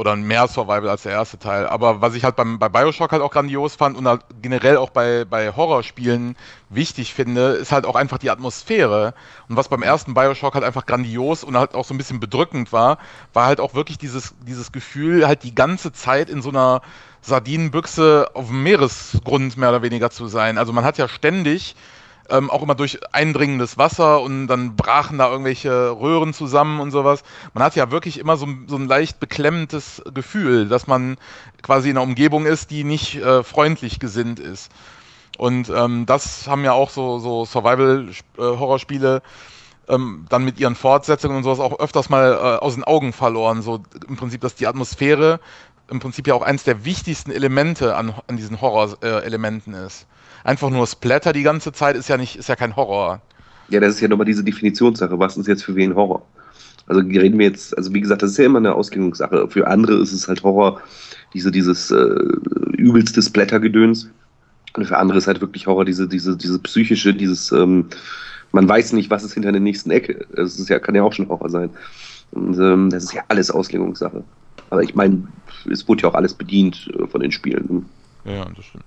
[0.00, 1.66] oder mehr Survival als der erste Teil.
[1.66, 4.88] Aber was ich halt beim, bei Bioshock halt auch grandios fand und halt generell auch
[4.88, 6.36] bei, bei Horrorspielen
[6.70, 9.12] wichtig finde, ist halt auch einfach die Atmosphäre.
[9.50, 12.72] Und was beim ersten Bioshock halt einfach grandios und halt auch so ein bisschen bedrückend
[12.72, 12.96] war,
[13.34, 16.80] war halt auch wirklich dieses, dieses Gefühl, halt die ganze Zeit in so einer
[17.20, 20.56] Sardinenbüchse auf dem Meeresgrund mehr oder weniger zu sein.
[20.56, 21.76] Also man hat ja ständig
[22.30, 27.22] ähm, auch immer durch eindringendes Wasser und dann brachen da irgendwelche Röhren zusammen und sowas.
[27.54, 31.16] Man hat ja wirklich immer so, so ein leicht beklemmendes Gefühl, dass man
[31.62, 34.70] quasi in einer Umgebung ist, die nicht äh, freundlich gesinnt ist.
[35.38, 39.22] Und ähm, das haben ja auch so, so Survival-Horrorspiele
[39.88, 43.62] ähm, dann mit ihren Fortsetzungen und sowas auch öfters mal äh, aus den Augen verloren.
[43.62, 45.40] So im Prinzip, dass die Atmosphäre
[45.88, 50.06] im Prinzip ja auch eines der wichtigsten Elemente an, an diesen Horror-Elementen äh, ist
[50.44, 53.20] einfach nur Splatter die ganze Zeit ist ja nicht, ist ja kein Horror.
[53.68, 55.18] Ja, das ist ja nochmal diese Definitionssache.
[55.18, 56.26] Was ist jetzt für wen Horror?
[56.86, 59.48] Also reden wir jetzt, also wie gesagt, das ist ja immer eine Auslegungssache.
[59.48, 60.80] Für andere ist es halt Horror,
[61.34, 62.14] diese, dieses äh,
[62.72, 64.10] übelste Splatter-Gedöns.
[64.76, 67.86] Und für andere ist halt wirklich Horror, diese, diese, diese psychische, dieses, ähm,
[68.52, 70.26] man weiß nicht, was ist hinter der nächsten Ecke.
[70.34, 71.70] Das ist ja, kann ja auch schon Horror sein.
[72.32, 74.24] Und ähm, das ist ja alles Auslegungssache.
[74.70, 75.22] Aber ich meine,
[75.70, 77.86] es wurde ja auch alles bedient äh, von den Spielen.
[78.24, 78.84] Ja, das stimmt.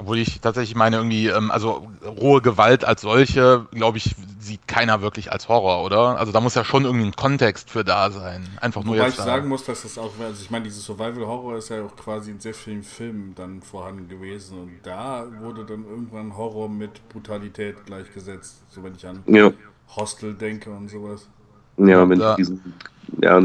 [0.00, 5.02] Obwohl ich tatsächlich meine, irgendwie, ähm, also rohe Gewalt als solche, glaube ich, sieht keiner
[5.02, 6.18] wirklich als Horror, oder?
[6.18, 8.46] Also da muss ja schon irgendwie ein Kontext für da sein.
[8.60, 9.18] Einfach nur Wobei jetzt.
[9.18, 12.30] ich sagen muss, dass das auch, also ich meine, dieses Survival-Horror ist ja auch quasi
[12.30, 14.58] in sehr vielen Filmen dann vorhanden gewesen.
[14.58, 19.50] Und da wurde dann irgendwann Horror mit Brutalität gleichgesetzt, so wenn ich an ja.
[19.96, 21.28] Hostel denke und sowas.
[21.76, 22.36] Ja, mit da.
[22.36, 22.74] diesen,
[23.20, 23.40] ja,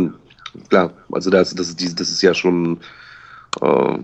[0.70, 2.80] klar, also das, das, das, das ist ja schon.
[3.62, 4.00] Äh,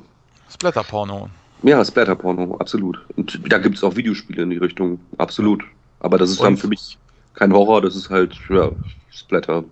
[0.52, 1.30] Splatter-Porno.
[1.64, 3.00] Ja, Splatter-Porno, absolut.
[3.16, 5.64] Und da gibt es auch Videospiele in die Richtung, absolut.
[6.00, 6.98] Aber das ist Und dann für mich
[7.34, 8.70] kein Horror, das ist halt, ja,
[9.12, 9.64] Splatter.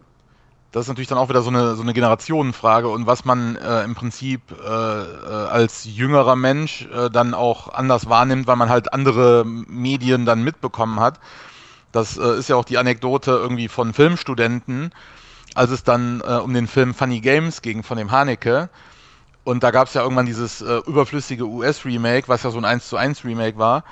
[0.71, 3.83] Das ist natürlich dann auch wieder so eine, so eine Generationenfrage und was man äh,
[3.83, 8.93] im Prinzip äh, äh, als jüngerer Mensch äh, dann auch anders wahrnimmt, weil man halt
[8.93, 11.19] andere Medien dann mitbekommen hat.
[11.93, 14.91] Das äh, ist ja auch die Anekdote irgendwie von Filmstudenten,
[15.55, 18.69] als es dann äh, um den Film Funny Games ging von dem Haneke
[19.47, 22.89] und da gab es ja irgendwann dieses äh, überflüssige US-Remake, was ja so ein 1
[22.89, 23.85] zu 1 Remake war.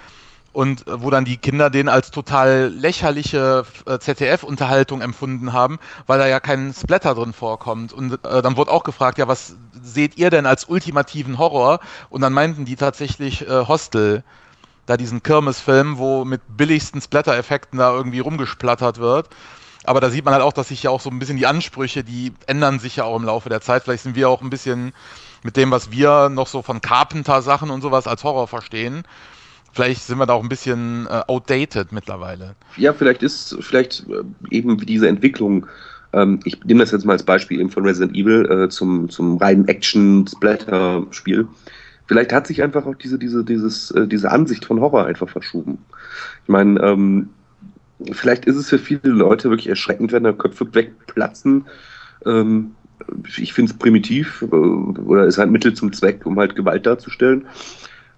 [0.51, 6.19] Und äh, wo dann die Kinder den als total lächerliche äh, ZDF-Unterhaltung empfunden haben, weil
[6.19, 7.93] da ja kein Splatter drin vorkommt.
[7.93, 11.79] Und äh, dann wurde auch gefragt, ja, was seht ihr denn als ultimativen Horror?
[12.09, 14.25] Und dann meinten die tatsächlich äh, Hostel,
[14.87, 19.29] da diesen Kirmes-Film, wo mit billigsten Splatter-Effekten da irgendwie rumgesplattert wird.
[19.85, 22.03] Aber da sieht man halt auch, dass sich ja auch so ein bisschen die Ansprüche,
[22.03, 23.83] die ändern sich ja auch im Laufe der Zeit.
[23.83, 24.93] Vielleicht sind wir auch ein bisschen
[25.45, 29.03] mit dem, was wir noch so von Carpenter-Sachen und sowas als Horror verstehen.
[29.71, 32.55] Vielleicht sind wir da auch ein bisschen äh, outdated mittlerweile.
[32.77, 35.67] Ja, vielleicht ist, vielleicht äh, eben diese Entwicklung,
[36.13, 39.37] ähm, ich nehme das jetzt mal als Beispiel eben von Resident Evil äh, zum, zum
[39.37, 41.47] reinen Action-Splatter-Spiel.
[42.07, 45.77] Vielleicht hat sich einfach auch diese, diese, dieses, äh, diese Ansicht von Horror einfach verschoben.
[46.41, 47.29] Ich meine, ähm,
[48.13, 51.65] vielleicht ist es für viele Leute wirklich erschreckend, wenn da Köpfe wegplatzen.
[52.25, 52.71] Ähm,
[53.37, 57.47] ich finde es primitiv äh, oder ist halt Mittel zum Zweck, um halt Gewalt darzustellen.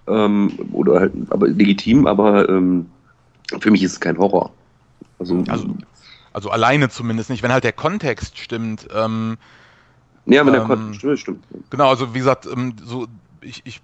[0.08, 2.88] Ähm, oder halt, aber legitim, aber ähm,
[3.60, 4.52] für mich ist es kein Horror.
[5.20, 5.76] Also, also,
[6.34, 8.88] also, alleine zumindest nicht, wenn halt der Kontext stimmt.
[8.94, 9.38] Ähm,
[10.26, 11.44] ja, wenn der ähm, Kontext stimmt, stimmt.
[11.70, 13.08] Genau, also wie gesagt, ähm, so
[13.42, 13.82] ich, ich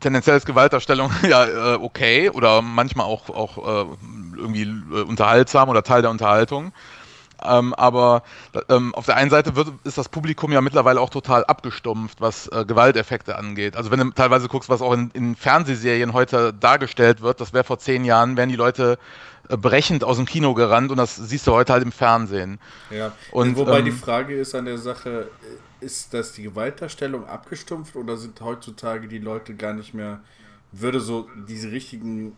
[0.00, 3.86] tendenziell ist Gewaltdarstellung ja äh, okay oder manchmal auch, auch äh,
[4.36, 4.68] irgendwie
[5.06, 6.72] unterhaltsam oder Teil der Unterhaltung.
[7.44, 8.22] Ähm, aber
[8.68, 12.48] ähm, auf der einen Seite wird, ist das Publikum ja mittlerweile auch total abgestumpft, was
[12.48, 13.76] äh, Gewalteffekte angeht.
[13.76, 17.64] Also wenn du teilweise guckst, was auch in, in Fernsehserien heute dargestellt wird, das wäre
[17.64, 18.98] vor zehn Jahren, wären die Leute
[19.48, 22.58] äh, brechend aus dem Kino gerannt und das siehst du heute halt im Fernsehen.
[22.90, 25.28] Ja, und, wobei ähm, die Frage ist an der Sache,
[25.80, 30.20] äh, ist das die Gewaltdarstellung abgestumpft oder sind heutzutage die Leute gar nicht mehr,
[30.72, 32.36] würde so diese richtigen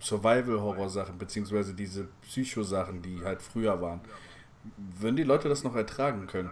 [0.00, 4.00] Survival-Horror-Sachen, beziehungsweise diese Psycho-Sachen, die halt früher waren,
[4.76, 6.50] würden die Leute das noch ertragen können?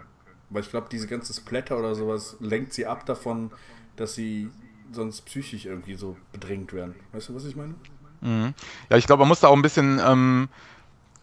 [0.51, 3.51] Weil ich glaube, diese ganze Splatter oder sowas lenkt sie ab davon,
[3.96, 4.51] dass sie
[4.92, 6.94] sonst psychisch irgendwie so bedrängt werden.
[7.12, 7.75] Weißt du, was ich meine?
[8.20, 8.55] Mhm.
[8.90, 10.49] Ja, ich glaube, man muss da auch ein bisschen ähm,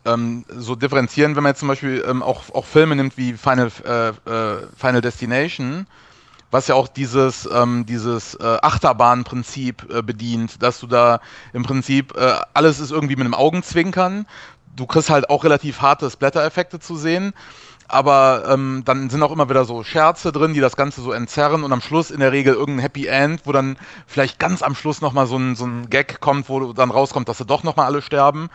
[0.05, 3.71] ähm, so differenzieren, wenn man jetzt zum Beispiel ähm, auch, auch Filme nimmt wie Final,
[3.85, 5.85] äh, äh, Final Destination,
[6.49, 11.19] was ja auch dieses, ähm, dieses äh, Achterbahnprinzip äh, bedient, dass du da
[11.51, 14.25] im Prinzip äh, alles ist irgendwie mit einem Augenzwinkern
[14.77, 17.33] du kriegst halt auch relativ harte Splatter-Effekte zu sehen.
[17.89, 21.63] Aber ähm, dann sind auch immer wieder so Scherze drin, die das Ganze so entzerren
[21.63, 24.99] und am Schluss in der Regel irgendein Happy End, wo dann vielleicht ganz am Schluss
[24.99, 28.01] nochmal so ein, so ein Gag kommt, wo dann rauskommt, dass sie doch nochmal alle
[28.01, 28.49] sterben.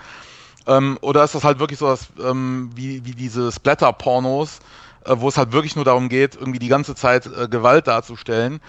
[0.66, 4.58] Ähm, oder ist das halt wirklich so, dass, ähm, wie, wie diese Splatter-Pornos,
[5.06, 8.61] äh, wo es halt wirklich nur darum geht, irgendwie die ganze Zeit äh, Gewalt darzustellen.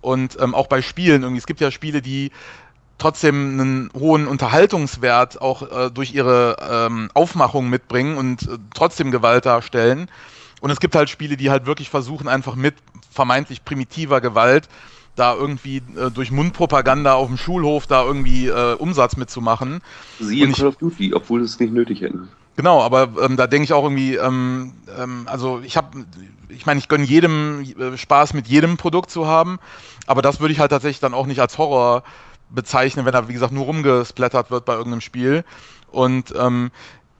[0.00, 2.30] Und ähm, auch bei Spielen, irgendwie, es gibt ja Spiele, die
[2.98, 9.46] trotzdem einen hohen Unterhaltungswert auch äh, durch ihre ähm, Aufmachung mitbringen und äh, trotzdem Gewalt
[9.46, 10.08] darstellen.
[10.60, 12.74] Und es gibt halt Spiele, die halt wirklich versuchen, einfach mit
[13.10, 14.68] vermeintlich primitiver Gewalt
[15.14, 19.80] da irgendwie äh, durch Mundpropaganda auf dem Schulhof da irgendwie äh, Umsatz mitzumachen.
[20.20, 22.28] Siehe Call of Duty, obwohl es nicht nötig hätten.
[22.56, 26.06] Genau, aber ähm, da denke ich auch irgendwie, ähm, ähm, also ich habe,
[26.48, 29.58] ich meine, ich gönne jedem äh, Spaß mit jedem Produkt zu haben,
[30.06, 32.02] aber das würde ich halt tatsächlich dann auch nicht als Horror
[32.50, 35.44] bezeichnen, wenn er, wie gesagt, nur rumgesplattert wird bei irgendeinem Spiel.
[35.90, 36.70] Und ähm,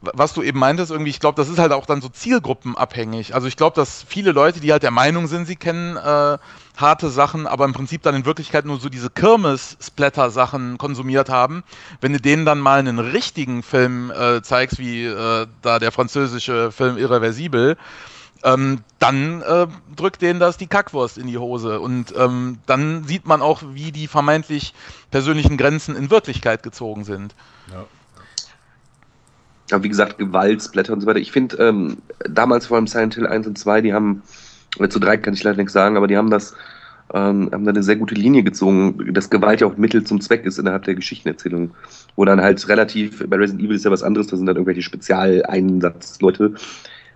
[0.00, 3.34] was du eben meintest, irgendwie, ich glaube, das ist halt auch dann so zielgruppenabhängig.
[3.34, 6.38] Also ich glaube, dass viele Leute, die halt der Meinung sind, sie kennen äh,
[6.76, 11.64] harte Sachen, aber im Prinzip dann in Wirklichkeit nur so diese Kirmes-Splatter-Sachen konsumiert haben.
[12.00, 16.70] Wenn du denen dann mal einen richtigen Film äh, zeigst, wie äh, da der französische
[16.72, 17.76] Film Irreversibel,
[18.46, 21.80] ähm, dann äh, drückt denen das die Kackwurst in die Hose.
[21.80, 24.72] Und ähm, dann sieht man auch, wie die vermeintlich
[25.10, 27.34] persönlichen Grenzen in Wirklichkeit gezogen sind.
[27.72, 27.84] Ja.
[29.72, 31.18] Aber wie gesagt, Gewalt, Splatter und so weiter.
[31.18, 34.22] Ich finde, ähm, damals vor allem Silent Hill 1 und 2, die haben,
[34.78, 36.54] oder zu 3 kann ich leider nichts sagen, aber die haben das,
[37.12, 40.44] ähm, haben da eine sehr gute Linie gezogen, dass Gewalt ja auch Mittel zum Zweck
[40.44, 41.72] ist innerhalb der Geschichtenerzählung.
[42.14, 44.82] Wo dann halt relativ, bei Resident Evil ist ja was anderes, da sind dann irgendwelche
[44.82, 46.54] Spezialeinsatzleute,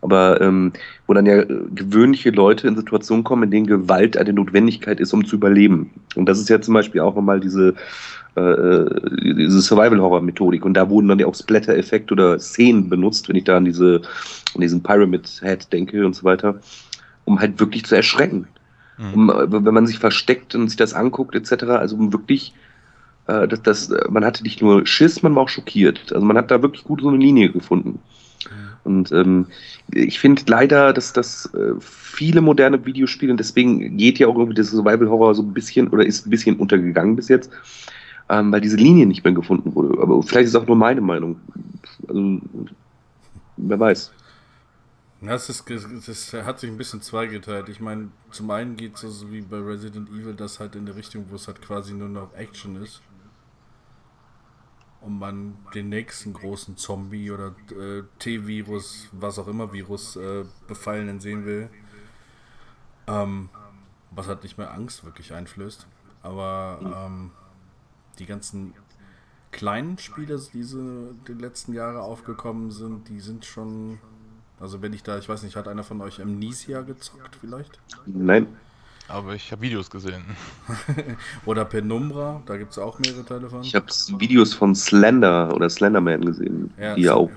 [0.03, 0.73] aber ähm,
[1.07, 5.27] wo dann ja gewöhnliche Leute in Situationen kommen, in denen Gewalt eine Notwendigkeit ist, um
[5.27, 5.91] zu überleben.
[6.15, 7.75] Und das ist ja zum Beispiel auch nochmal diese
[8.37, 8.85] äh,
[9.37, 10.65] diese Survival-Horror-Methodik.
[10.65, 14.03] Und da wurden dann ja auch Splatter-Effekte oder Szenen benutzt, wenn ich da an, diese,
[14.55, 16.61] an diesen Pyramid-Head denke und so weiter,
[17.25, 18.47] um halt wirklich zu erschrecken.
[18.99, 19.15] Mhm.
[19.15, 22.55] Um, äh, wenn man sich versteckt und sich das anguckt, etc., also um wirklich
[23.27, 26.13] äh, das, das, man hatte nicht nur Schiss, man war auch schockiert.
[26.13, 27.99] Also man hat da wirklich gut so eine Linie gefunden.
[28.85, 29.47] Und ähm,
[29.93, 34.55] ich finde leider, dass das äh, viele moderne Videospiele, und deswegen geht ja auch irgendwie
[34.55, 37.51] das Survival Horror so ein bisschen oder ist ein bisschen untergegangen bis jetzt,
[38.29, 40.01] ähm, weil diese Linie nicht mehr gefunden wurde.
[40.01, 41.37] Aber vielleicht ist auch nur meine Meinung.
[42.09, 42.41] Also,
[43.57, 44.13] wer weiß.
[45.23, 45.69] Das, ist,
[46.09, 47.69] das hat sich ein bisschen zweigeteilt.
[47.69, 50.97] Ich meine, zum einen geht es so wie bei Resident Evil, das halt in der
[50.97, 53.03] Richtung, wo es halt quasi nur noch Action ist.
[55.01, 61.21] Und man den nächsten großen Zombie oder äh, T-Virus, was auch immer Virus äh, befallenen
[61.21, 61.71] sehen will.
[63.07, 63.49] Ähm,
[64.11, 65.87] was halt nicht mehr Angst wirklich einflößt.
[66.23, 67.31] Aber ähm,
[68.19, 68.75] die ganzen
[69.53, 73.99] kleinen Spiele, die so die letzten Jahre aufgekommen sind, die sind schon.
[74.59, 77.81] Also wenn ich da, ich weiß nicht, hat einer von euch Amnesia gezockt vielleicht?
[78.05, 78.47] Nein.
[79.11, 80.25] Aber ich habe Videos gesehen.
[81.47, 83.63] oder Penumbra, da gibt es auch mehrere Teile von.
[83.63, 83.87] Ich habe
[84.19, 87.31] Videos von Slender oder Slenderman gesehen, ja, die auch.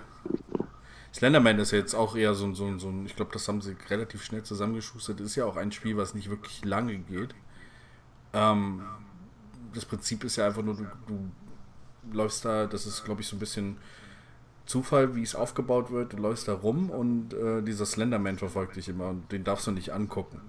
[1.14, 3.76] Slenderman ist ja jetzt auch eher so, so, so ein, ich glaube, das haben sie
[3.90, 5.20] relativ schnell zusammengeschustert.
[5.20, 7.36] Ist ja auch ein Spiel, was nicht wirklich lange geht.
[8.34, 8.82] Ähm,
[9.74, 11.32] das Prinzip ist ja einfach nur, du, du
[12.12, 13.78] läufst da, das ist glaube ich so ein bisschen
[14.66, 16.14] Zufall, wie es aufgebaut wird.
[16.14, 19.72] Du läufst da rum und äh, dieser Slenderman verfolgt dich immer und den darfst du
[19.72, 20.42] nicht angucken.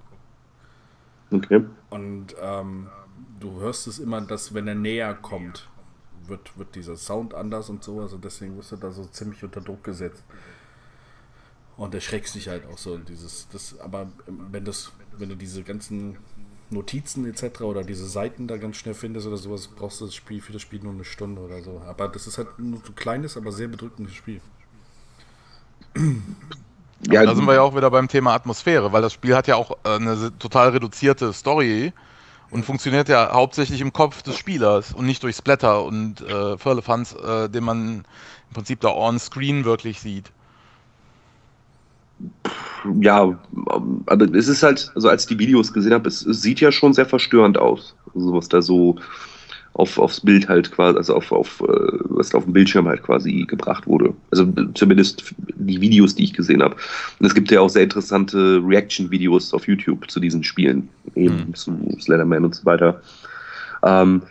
[1.30, 1.64] Okay.
[1.90, 2.88] Und ähm,
[3.40, 5.68] du hörst es immer, dass wenn er näher kommt,
[6.26, 8.00] wird, wird dieser Sound anders und so.
[8.00, 10.24] Also deswegen wirst du da so ziemlich unter Druck gesetzt.
[11.76, 12.98] Und erschreckst dich halt auch so.
[12.98, 16.18] Dieses, das, aber wenn das, wenn du diese ganzen
[16.70, 17.62] Notizen etc.
[17.62, 20.62] oder diese Seiten da ganz schnell findest oder sowas, brauchst du das Spiel für das
[20.62, 21.80] Spiel nur eine Stunde oder so.
[21.80, 24.40] Aber das ist halt nur so ein kleines, aber sehr bedrückendes Spiel.
[27.10, 29.56] Ja, da sind wir ja auch wieder beim Thema Atmosphäre, weil das Spiel hat ja
[29.56, 31.92] auch äh, eine total reduzierte Story
[32.50, 37.14] und funktioniert ja hauptsächlich im Kopf des Spielers und nicht durch Splatter und äh, Firlefanz,
[37.14, 40.32] äh, den man im Prinzip da on-screen wirklich sieht
[43.00, 43.38] ja,
[44.06, 46.70] aber es ist halt, also als ich die Videos gesehen habe, es, es, sieht ja
[46.70, 47.94] schon sehr verstörend aus.
[48.14, 48.96] Also was da so
[49.74, 53.44] auf, aufs Bild halt quasi, also auf, auf äh, was auf dem Bildschirm halt quasi
[53.46, 54.14] gebracht wurde.
[54.30, 56.76] Also zumindest die Videos, die ich gesehen habe.
[57.18, 61.54] Und es gibt ja auch sehr interessante Reaction-Videos auf YouTube zu diesen Spielen, eben mhm.
[61.54, 63.00] zu Slenderman und so weiter.
[63.82, 64.22] Ähm,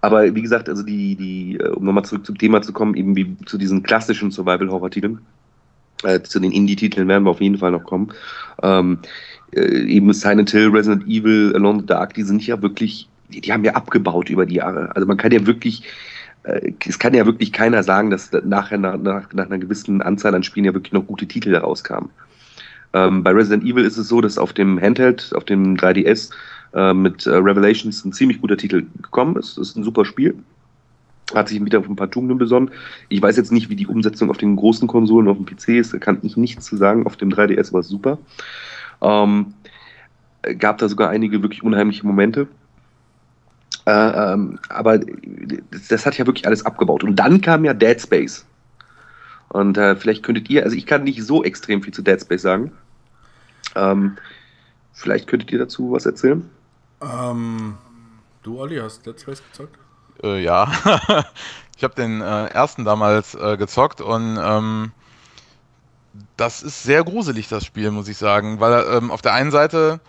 [0.00, 3.16] aber wie gesagt, also die, die, äh, um nochmal zurück zum Thema zu kommen, eben
[3.16, 5.20] wie zu diesen klassischen Survival-Horror-Titeln
[6.04, 8.12] äh, zu den Indie-Titeln werden wir auf jeden Fall noch kommen.
[8.62, 8.98] Ähm,
[9.52, 13.40] äh, eben Silent Hill, Resident Evil, Alone in the Dark, die sind ja wirklich, die,
[13.40, 14.94] die, haben ja abgebaut über die Jahre.
[14.94, 15.84] Also man kann ja wirklich,
[16.44, 20.34] äh, es kann ja wirklich keiner sagen, dass nachher nach, nach, nach einer gewissen Anzahl
[20.34, 22.10] an Spielen ja wirklich noch gute Titel herauskamen.
[22.94, 26.30] Ähm, bei Resident Evil ist es so, dass auf dem Handheld, auf dem 3DS
[26.74, 29.56] äh, mit äh, Revelations ein ziemlich guter Titel gekommen ist.
[29.56, 30.34] Das ist ein super Spiel
[31.34, 32.70] hat sich wieder auf ein paar Tugenden besonnen.
[33.08, 35.94] Ich weiß jetzt nicht, wie die Umsetzung auf den großen Konsolen auf dem PC ist,
[35.94, 37.06] da kann ich nichts zu sagen.
[37.06, 38.18] Auf dem 3DS war es super.
[39.00, 39.54] Ähm,
[40.58, 42.48] gab da sogar einige wirklich unheimliche Momente.
[43.84, 47.02] Äh, ähm, aber das, das, hat ja wirklich alles abgebaut.
[47.02, 48.44] Und dann kam ja Dead Space.
[49.48, 52.42] Und äh, vielleicht könntet ihr, also ich kann nicht so extrem viel zu Dead Space
[52.42, 52.72] sagen.
[53.74, 54.16] Ähm,
[54.92, 56.48] vielleicht könntet ihr dazu was erzählen.
[57.00, 57.76] Ähm,
[58.42, 59.76] du, Olli, hast Dead Space gezockt?
[60.22, 60.70] Äh, ja.
[61.76, 64.92] ich habe den äh, ersten damals äh, gezockt und ähm,
[66.36, 68.60] das ist sehr gruselig, das Spiel, muss ich sagen.
[68.60, 70.00] Weil ähm, auf der einen Seite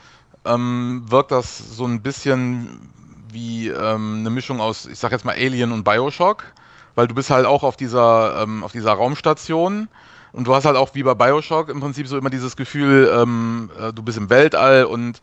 [0.46, 2.90] ähm, wirkt das so ein bisschen
[3.34, 6.44] wie ähm, eine Mischung aus, ich sag jetzt mal Alien und Bioshock,
[6.96, 9.88] weil du bist halt auch auf dieser, ähm, auf dieser Raumstation
[10.32, 13.70] und du hast halt auch wie bei Bioshock im Prinzip so immer dieses Gefühl, ähm,
[13.80, 15.22] äh, du bist im Weltall und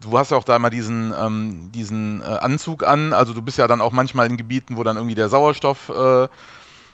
[0.00, 3.58] du hast ja auch da immer diesen, ähm, diesen äh, Anzug an, also du bist
[3.58, 6.28] ja dann auch manchmal in Gebieten, wo dann irgendwie der Sauerstoff äh,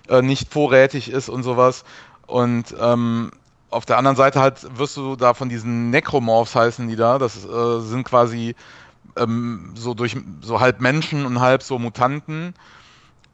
[0.08, 1.84] äh nicht vorrätig ist und sowas.
[2.26, 3.30] Und ähm,
[3.70, 7.44] auf der anderen Seite halt wirst du da von diesen Necromorphs heißen die da, das
[7.44, 8.54] äh, sind quasi
[9.18, 12.54] ähm, so durch so halb Menschen und halb so Mutanten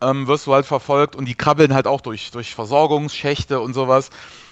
[0.01, 4.11] ähm, wirst du halt verfolgt und die krabbeln halt auch durch, durch Versorgungsschächte und sowas.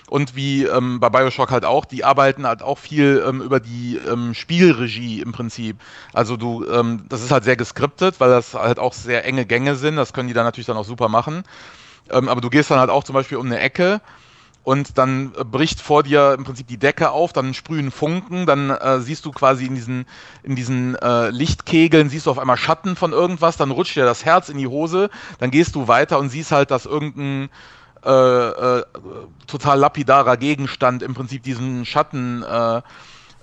[0.08, 3.98] Und wie ähm, bei Bioshock halt auch, die arbeiten halt auch viel ähm, über die
[4.10, 5.76] ähm, Spielregie im Prinzip.
[6.14, 9.76] Also du, ähm, das ist halt sehr geskriptet, weil das halt auch sehr enge Gänge
[9.76, 9.96] sind.
[9.96, 11.44] Das können die dann natürlich dann auch super machen.
[12.10, 14.00] Ähm, aber du gehst dann halt auch zum Beispiel um eine Ecke
[14.64, 18.70] und dann äh, bricht vor dir im Prinzip die Decke auf, dann sprühen Funken, dann
[18.70, 20.06] äh, siehst du quasi in diesen,
[20.42, 24.24] in diesen äh, Lichtkegeln, siehst du auf einmal Schatten von irgendwas, dann rutscht dir das
[24.24, 27.48] Herz in die Hose, dann gehst du weiter und siehst halt, dass irgendein
[28.04, 28.84] äh, äh,
[29.46, 32.82] total lapidarer Gegenstand im Prinzip diesen Schatten äh,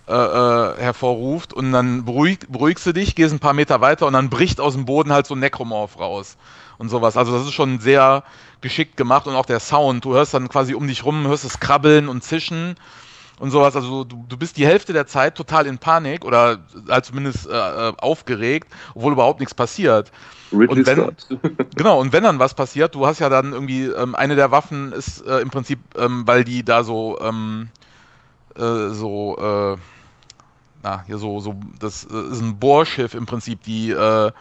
[0.08, 4.62] hervorruft und dann beruhig, beruhigst du dich, gehst ein paar Meter weiter und dann bricht
[4.62, 6.38] aus dem Boden halt so ein Necromorph raus
[6.78, 7.17] und sowas.
[7.17, 8.23] Also das ist schon sehr
[8.65, 10.04] geschickt gemacht und auch der Sound.
[10.04, 12.75] Du hörst dann quasi um dich rum, hörst es krabbeln und zischen
[13.38, 13.75] und sowas.
[13.75, 16.58] Also du, du bist die Hälfte der Zeit total in Panik oder
[16.89, 20.12] halt zumindest äh, äh aufgeregt, obwohl überhaupt nichts passiert.
[20.51, 21.15] Ridley und wenn,
[21.75, 24.93] genau, und wenn dann was passiert, du hast ja dann irgendwie, ähm, eine der Waffen
[24.93, 27.69] ist äh, im Prinzip, ähm, weil die da so, ähm,
[28.56, 29.78] äh, so, äh,
[30.82, 34.32] na, hier so, so, das ist ein Bohrschiff im Prinzip, die äh,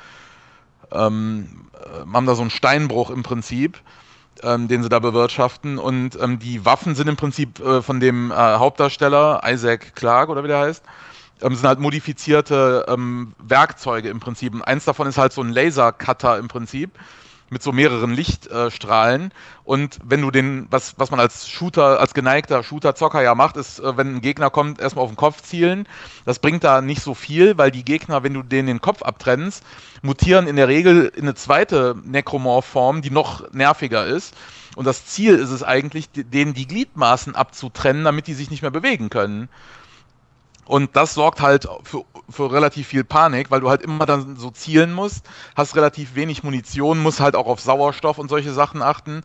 [0.93, 1.69] ähm,
[2.11, 3.81] haben da so einen Steinbruch im Prinzip
[4.43, 5.79] ähm, den sie da bewirtschaften.
[5.79, 10.45] Und ähm, die Waffen sind im Prinzip äh, von dem äh, Hauptdarsteller, Isaac Clarke oder
[10.45, 10.83] wie der heißt,
[11.43, 14.55] ähm, sind halt modifizierte ähm, Werkzeuge im Prinzip.
[14.55, 16.91] Und eins davon ist halt so ein Lasercutter im Prinzip
[17.55, 19.33] mit so mehreren Lichtstrahlen.
[19.63, 23.79] Und wenn du den, was, was man als Shooter, als geneigter Shooter-Zocker ja macht, ist,
[23.79, 25.89] äh, wenn ein Gegner kommt, erstmal auf den Kopf zielen.
[26.27, 29.65] Das bringt da nicht so viel, weil die Gegner, wenn du denen den Kopf abtrennst,
[30.03, 34.35] mutieren in der Regel in eine zweite Necromorph-Form, die noch nerviger ist.
[34.77, 38.73] Und das Ziel ist es eigentlich, denen die Gliedmaßen abzutrennen, damit die sich nicht mehr
[38.73, 39.49] bewegen können.
[40.67, 44.51] Und das sorgt halt für, für relativ viel Panik, weil du halt immer dann so
[44.51, 49.23] zielen musst, hast relativ wenig Munition, musst halt auch auf Sauerstoff und solche Sachen achten.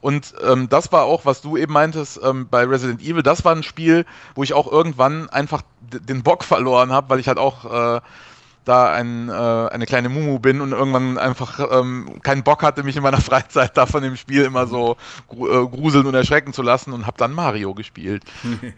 [0.00, 3.54] Und ähm, das war auch, was du eben meintest ähm, bei Resident Evil, das war
[3.54, 7.64] ein Spiel, wo ich auch irgendwann einfach den Bock verloren habe, weil ich halt auch
[7.96, 8.00] äh,
[8.64, 12.96] da ein, äh, eine kleine Mumu bin und irgendwann einfach ähm, keinen Bock hatte, mich
[12.96, 14.96] in meiner Freizeit da von dem Spiel immer so
[15.28, 18.24] gru äh, gruseln und erschrecken zu lassen und habe dann Mario gespielt.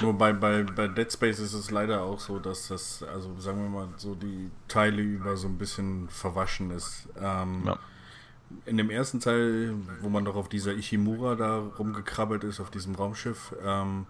[0.00, 3.68] Wobei bei, bei Dead Space ist es leider auch so, dass das, also sagen wir
[3.68, 7.08] mal, so die Teile über so ein bisschen verwaschen ist.
[7.20, 7.78] Ähm, ja.
[8.66, 12.94] In dem ersten Teil, wo man doch auf dieser Ichimura da rumgekrabbelt ist, auf diesem
[12.94, 14.06] Raumschiff, ähm,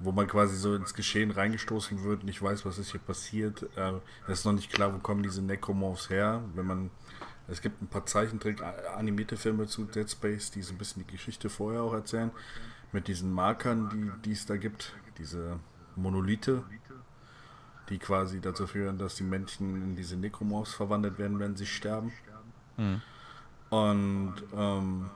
[0.00, 3.64] wo man quasi so ins Geschehen reingestoßen wird, nicht weiß, was ist hier passiert.
[3.76, 3.94] Äh,
[4.26, 6.42] es ist noch nicht klar, wo kommen diese Necromorphs her.
[6.54, 6.90] Wenn man,
[7.48, 8.62] es gibt ein paar Zeichentrick,
[8.96, 12.30] animierte Filme zu Dead Space, die so ein bisschen die Geschichte vorher auch erzählen,
[12.92, 15.58] mit diesen Markern, die, die es da gibt, diese
[15.96, 16.62] Monolithe,
[17.88, 22.12] die quasi dazu führen, dass die Menschen in diese Necromorphs verwandelt werden, wenn sie sterben.
[22.76, 23.02] Mhm.
[23.70, 25.10] Und ähm,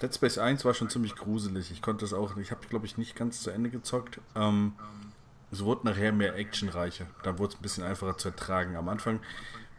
[0.00, 1.70] Dead Space 1 war schon ziemlich gruselig.
[1.70, 4.20] Ich konnte es auch, ich habe glaube ich nicht ganz zu Ende gezockt.
[4.34, 4.72] Ähm,
[5.52, 7.06] es wurde nachher mehr actionreicher.
[7.22, 8.76] Da wurde es ein bisschen einfacher zu ertragen.
[8.76, 9.20] Am Anfang,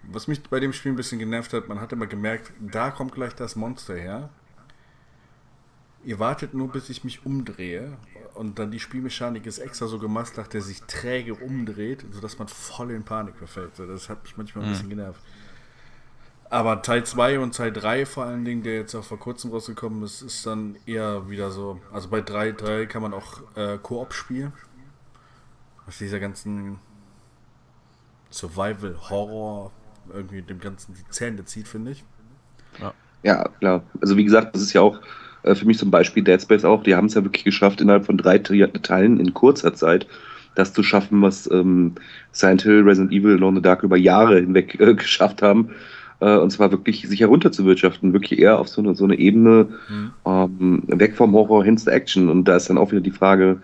[0.03, 3.13] was mich bei dem Spiel ein bisschen genervt hat, man hat immer gemerkt, da kommt
[3.13, 4.29] gleich das Monster her.
[6.03, 7.97] Ihr wartet nur, bis ich mich umdrehe.
[8.34, 12.47] Und dann die Spielmechanik ist extra so gemacht, dass der sich träge umdreht, sodass man
[12.47, 13.71] voll in Panik verfällt.
[13.77, 14.73] Das hat mich manchmal ein mhm.
[14.73, 15.21] bisschen genervt.
[16.51, 20.04] Aber Teil 2 und Teil 3 vor allen Dingen, der jetzt auch vor kurzem rausgekommen
[20.04, 21.79] ist, ist dann eher wieder so.
[21.91, 24.54] Also bei 3, 3 kann man auch äh, Koop spielen.
[25.85, 26.77] Was dieser ganzen
[28.31, 29.71] Survival-Horror
[30.13, 32.04] irgendwie dem Ganzen die Zähne zieht, finde ich.
[32.79, 32.93] Ja.
[33.23, 33.83] ja, klar.
[34.02, 34.99] Also wie gesagt, das ist ja auch
[35.43, 36.83] Äh, für mich zum Beispiel Dead Space auch.
[36.83, 40.08] Die haben es ja wirklich geschafft, innerhalb von drei Teilen in kurzer Zeit
[40.56, 41.95] das zu schaffen, was ähm,
[42.33, 45.69] Silent Hill, Resident Evil, the Dark über Jahre hinweg äh, geschafft haben.
[46.22, 50.12] Äh, und zwar wirklich sich herunterzuwirtschaften, wirklich eher auf so eine, so eine Ebene mhm.
[50.26, 52.30] ähm, weg vom Horror hin zur Action.
[52.30, 53.62] Und da ist dann auch wieder die Frage,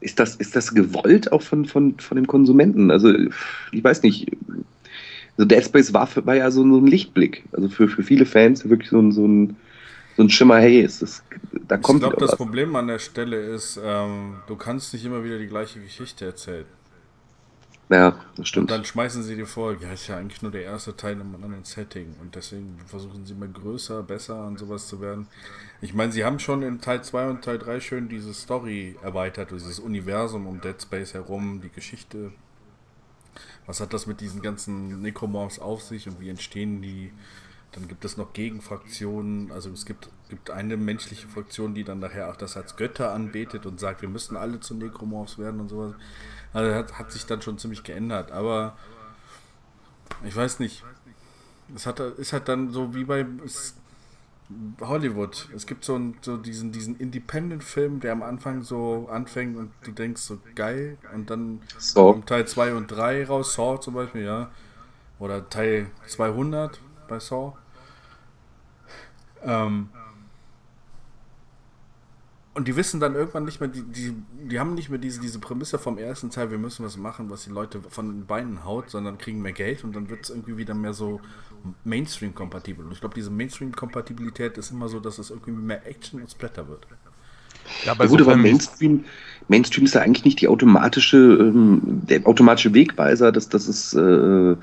[0.00, 2.90] ist das, ist das gewollt auch von, von, von dem Konsumenten?
[2.90, 3.12] Also,
[3.72, 4.30] ich weiß nicht.
[5.36, 7.42] Also Dead Space war, für, war ja so, ein Lichtblick.
[7.52, 9.56] Also für, für viele Fans wirklich so ein, so ein
[10.16, 11.24] so ein Schimmer, hey, ist das,
[11.66, 12.36] da kommt Ich glaube, das was.
[12.36, 16.66] Problem an der Stelle ist, ähm, du kannst nicht immer wieder die gleiche Geschichte erzählen.
[17.90, 18.70] Ja, das stimmt.
[18.70, 21.20] Und dann schmeißen sie dir vor, ja, ist ja eigentlich nur der erste Teil in
[21.20, 22.14] einem anderen Setting.
[22.20, 25.26] Und deswegen versuchen sie immer größer, besser und sowas zu werden.
[25.82, 29.50] Ich meine, sie haben schon in Teil 2 und Teil 3 schön diese Story erweitert,
[29.50, 32.32] dieses Universum um Dead Space herum, die Geschichte.
[33.66, 37.12] Was hat das mit diesen ganzen Necromorphs auf sich und wie entstehen die?
[37.72, 39.50] Dann gibt es noch Gegenfraktionen.
[39.50, 43.66] Also es gibt, gibt eine menschliche Fraktion, die dann nachher auch das als Götter anbetet
[43.66, 45.94] und sagt, wir müssen alle zu Necromorphs werden und sowas.
[46.54, 48.32] Also hat, hat sich dann schon ziemlich geändert.
[48.32, 48.76] Aber
[50.24, 50.82] ich weiß nicht.
[51.74, 53.26] Es hat, ist halt dann so wie bei
[54.80, 55.48] Hollywood.
[55.54, 59.90] Es gibt so, einen, so diesen, diesen Independent-Film, der am Anfang so anfängt und du
[59.90, 62.12] denkst so geil und dann so.
[62.12, 64.50] kommt Teil 2 und 3 raus, Saw zum Beispiel, ja.
[65.18, 67.56] Oder Teil 200 bei Saw.
[69.42, 69.88] Ähm,
[72.54, 74.14] und die wissen dann irgendwann nicht mehr, die, die,
[74.48, 77.44] die haben nicht mehr diese, diese Prämisse vom ersten Teil, wir müssen was machen, was
[77.44, 80.56] die Leute von den Beinen haut, sondern kriegen mehr Geld und dann wird es irgendwie
[80.56, 81.20] wieder mehr so
[81.84, 82.84] Mainstream-kompatibel.
[82.84, 86.68] Und ich glaube, diese Mainstream-Kompatibilität ist immer so, dass es irgendwie mehr Action und Splatter
[86.68, 86.86] wird.
[87.84, 89.04] Ja, ja, gut, aber Mainstream,
[89.48, 93.94] Mainstream ist ja eigentlich nicht die automatische, ähm, der automatische Wegweiser, dass das ist.
[93.94, 94.56] Äh,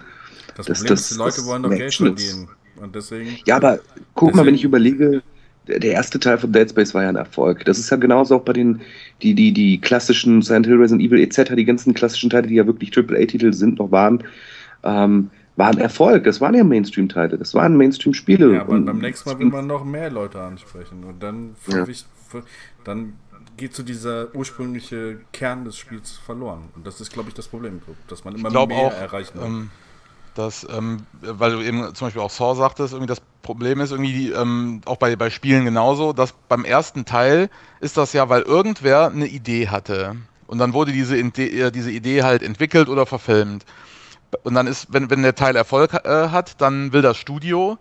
[0.56, 2.48] das Problem das, ist, die Leute wollen doch Geld verdienen.
[2.80, 3.80] Und deswegen, ja, aber
[4.14, 5.24] guck deswegen, mal, wenn ich überlege,
[5.80, 7.66] der erste Teil von Dead Space war ja ein Erfolg.
[7.66, 8.82] Das ist ja genauso auch bei den
[9.22, 12.66] die, die, die klassischen Silent Hill, Resident Evil etc., die ganzen klassischen Teile, die ja
[12.66, 14.24] wirklich AAA-Titel sind, noch waren,
[14.84, 16.24] ähm, waren Erfolg.
[16.24, 18.56] Das waren ja Mainstream-Teile, das waren Mainstream-Spiele.
[18.56, 21.88] Ja, aber beim nächsten Mal will man noch mehr Leute ansprechen und dann, ja.
[21.88, 22.06] ich,
[22.84, 23.14] dann
[23.58, 26.70] geht so dieser ursprüngliche Kern des Spiels verloren.
[26.76, 29.46] Und das ist, glaube ich, das Problem, dass man immer mehr auch, erreichen will.
[29.46, 29.70] Ähm,
[30.36, 34.32] dass, ähm, weil du eben zum Beispiel auch Saw sagtest, irgendwie das Problem ist irgendwie
[34.32, 39.08] ähm, auch bei, bei Spielen genauso, dass beim ersten Teil ist das ja, weil irgendwer
[39.08, 40.16] eine Idee hatte.
[40.48, 43.66] Und dann wurde diese, äh, diese Idee halt entwickelt oder verfilmt.
[44.44, 47.78] Und dann ist, wenn, wenn der Teil Erfolg äh, hat, dann will das Studio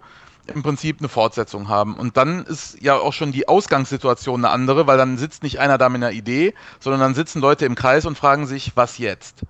[0.46, 1.94] im Prinzip eine Fortsetzung haben.
[1.94, 5.78] Und dann ist ja auch schon die Ausgangssituation eine andere, weil dann sitzt nicht einer
[5.78, 9.42] da mit einer Idee, sondern dann sitzen Leute im Kreis und fragen sich, was jetzt?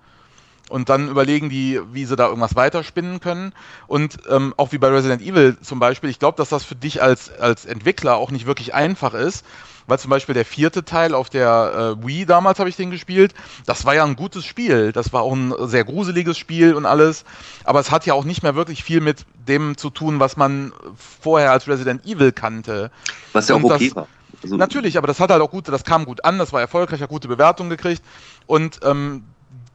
[0.71, 3.53] Und dann überlegen die, wie sie da irgendwas weiterspinnen können.
[3.87, 7.03] Und ähm, auch wie bei Resident Evil zum Beispiel, ich glaube, dass das für dich
[7.03, 9.45] als, als Entwickler auch nicht wirklich einfach ist,
[9.87, 13.33] weil zum Beispiel der vierte Teil auf der äh, Wii, damals habe ich den gespielt,
[13.65, 14.91] das war ja ein gutes Spiel.
[14.93, 17.25] Das war auch ein sehr gruseliges Spiel und alles.
[17.65, 20.71] Aber es hat ja auch nicht mehr wirklich viel mit dem zu tun, was man
[20.95, 22.91] vorher als Resident Evil kannte.
[23.33, 24.07] Was ja auch okay das, war.
[24.43, 27.01] Also Natürlich, aber das hat halt auch gut, das kam gut an, das war erfolgreich,
[27.01, 28.01] hat gute Bewertung gekriegt.
[28.47, 29.23] Und ähm,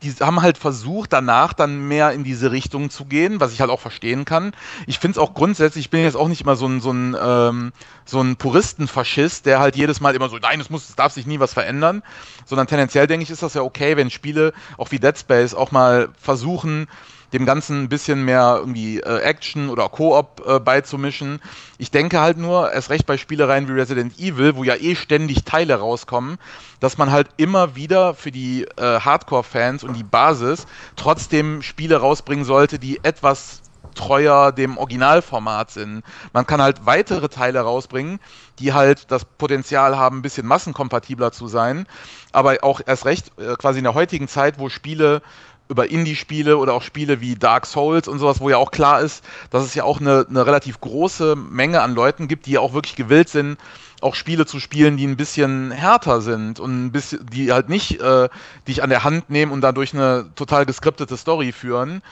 [0.03, 3.71] die haben halt versucht, danach dann mehr in diese Richtung zu gehen, was ich halt
[3.71, 4.53] auch verstehen kann.
[4.87, 7.17] Ich finde es auch grundsätzlich, ich bin jetzt auch nicht immer so ein, so ein,
[7.19, 7.73] ähm,
[8.05, 11.27] so ein Puristenfaschist, der halt jedes Mal immer so, nein, es muss, es darf sich
[11.27, 12.03] nie was verändern,
[12.45, 15.73] sondern tendenziell denke ich, ist das ja okay, wenn Spiele, auch wie Dead Space, auch
[15.73, 16.89] mal versuchen,
[17.33, 21.41] dem Ganzen ein bisschen mehr irgendwie äh, Action oder Koop äh, beizumischen.
[21.79, 25.45] Ich denke halt nur, erst recht bei Spielereien wie Resident Evil, wo ja eh ständig
[25.45, 26.39] Teile rauskommen,
[26.81, 30.67] dass man halt immer wieder für die äh, Hardcore-Fans und die Basis
[30.97, 33.63] trotzdem Spiele rausbringen sollte, die etwas
[33.97, 36.05] treuer dem Originalformat sind.
[36.33, 38.21] Man kann halt weitere Teile rausbringen,
[38.61, 41.87] die halt das Potenzial haben, ein bisschen massenkompatibler zu sein,
[42.33, 45.23] aber auch erst recht äh, quasi in der heutigen Zeit, wo Spiele
[45.69, 49.25] über Indie-Spiele oder auch Spiele wie Dark Souls und sowas, wo ja auch klar ist,
[49.51, 52.73] dass es ja auch eine, eine relativ große Menge an Leuten gibt, die ja auch
[52.73, 53.59] wirklich gewillt sind,
[54.01, 58.01] auch Spiele zu spielen, die ein bisschen härter sind und ein bisschen, die halt nicht
[58.01, 58.29] äh,
[58.69, 62.03] dich an der Hand nehmen und dadurch eine total geskriptete Story führen.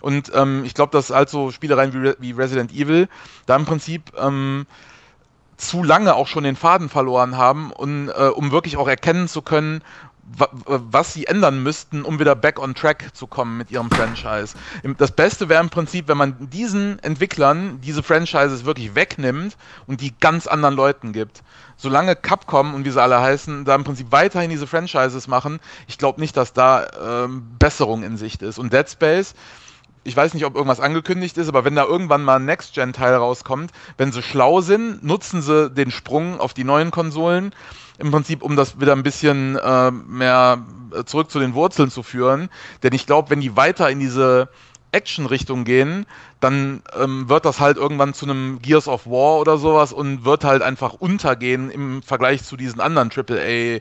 [0.00, 3.08] Und ähm, ich glaube, dass halt so Spielereien wie, Re wie Resident Evil
[3.46, 4.66] da im Prinzip ähm,
[5.56, 9.40] zu lange auch schon den Faden verloren haben, und, äh, um wirklich auch erkennen zu
[9.40, 9.82] können,
[10.36, 14.56] was sie ändern müssten, um wieder back on track zu kommen mit ihrem Franchise.
[14.98, 19.56] Das Beste wäre im Prinzip, wenn man diesen Entwicklern diese Franchises wirklich wegnimmt
[19.86, 21.42] und die ganz anderen Leuten gibt.
[21.76, 25.98] Solange Capcom und wie sie alle heißen, da im Prinzip weiterhin diese Franchises machen, ich
[25.98, 26.86] glaube nicht, dass da
[27.24, 28.58] ähm, Besserung in Sicht ist.
[28.58, 29.34] Und Dead Space
[30.06, 33.72] ich weiß nicht, ob irgendwas angekündigt ist, aber wenn da irgendwann mal ein Next-Gen-Teil rauskommt,
[33.96, 37.54] wenn sie schlau sind, nutzen sie den Sprung auf die neuen Konsolen
[37.98, 40.58] im Prinzip, um das wieder ein bisschen äh, mehr
[41.06, 42.48] zurück zu den Wurzeln zu führen.
[42.82, 44.48] Denn ich glaube, wenn die weiter in diese
[44.92, 46.06] Action-Richtung gehen,
[46.40, 50.44] dann ähm, wird das halt irgendwann zu einem Gears of War oder sowas und wird
[50.44, 53.80] halt einfach untergehen im Vergleich zu diesen anderen AAA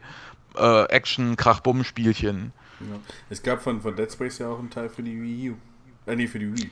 [0.55, 2.51] äh, Action-Krach-Bumm-Spielchen.
[2.79, 2.99] Ja.
[3.29, 5.55] Es gab von, von Dead Space ja auch einen Teil für die Wii U.
[6.05, 6.69] Äh, nee, für die Wii.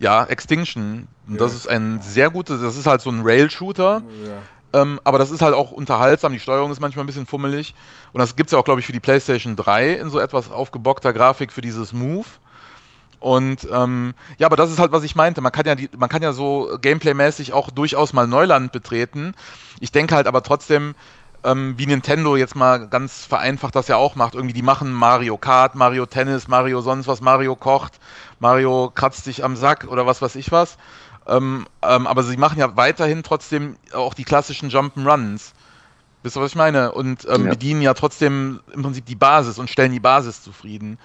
[0.00, 1.08] Ja, Extinction.
[1.26, 1.38] Und ja.
[1.38, 4.02] das ist ein sehr gutes, das ist halt so ein Rail-Shooter.
[4.24, 4.42] Ja.
[4.78, 7.74] Ähm, aber das ist halt auch unterhaltsam, die Steuerung ist manchmal ein bisschen fummelig.
[8.12, 10.50] Und das gibt es ja auch, glaube ich, für die PlayStation 3 in so etwas
[10.50, 12.26] aufgebockter Grafik für dieses Move.
[13.20, 15.40] Und ähm, ja, aber das ist halt, was ich meinte.
[15.40, 19.34] Man kann ja, die, man kann ja so Gameplay-mäßig auch durchaus mal Neuland betreten.
[19.80, 20.94] Ich denke halt aber trotzdem,
[21.44, 24.34] ähm, wie Nintendo jetzt mal ganz vereinfacht das ja auch macht.
[24.34, 27.98] Irgendwie, die machen Mario Kart, Mario Tennis, Mario sonst was, Mario kocht,
[28.38, 30.78] Mario kratzt sich am Sack oder was weiß ich was.
[31.28, 35.52] Ähm, ähm, aber sie machen ja weiterhin trotzdem auch die klassischen Jump'n'Runs.
[36.22, 36.92] Wisst ihr, was ich meine?
[36.92, 37.50] Und ähm, ja.
[37.50, 40.98] bedienen ja trotzdem im Prinzip die Basis und stellen die Basis zufrieden.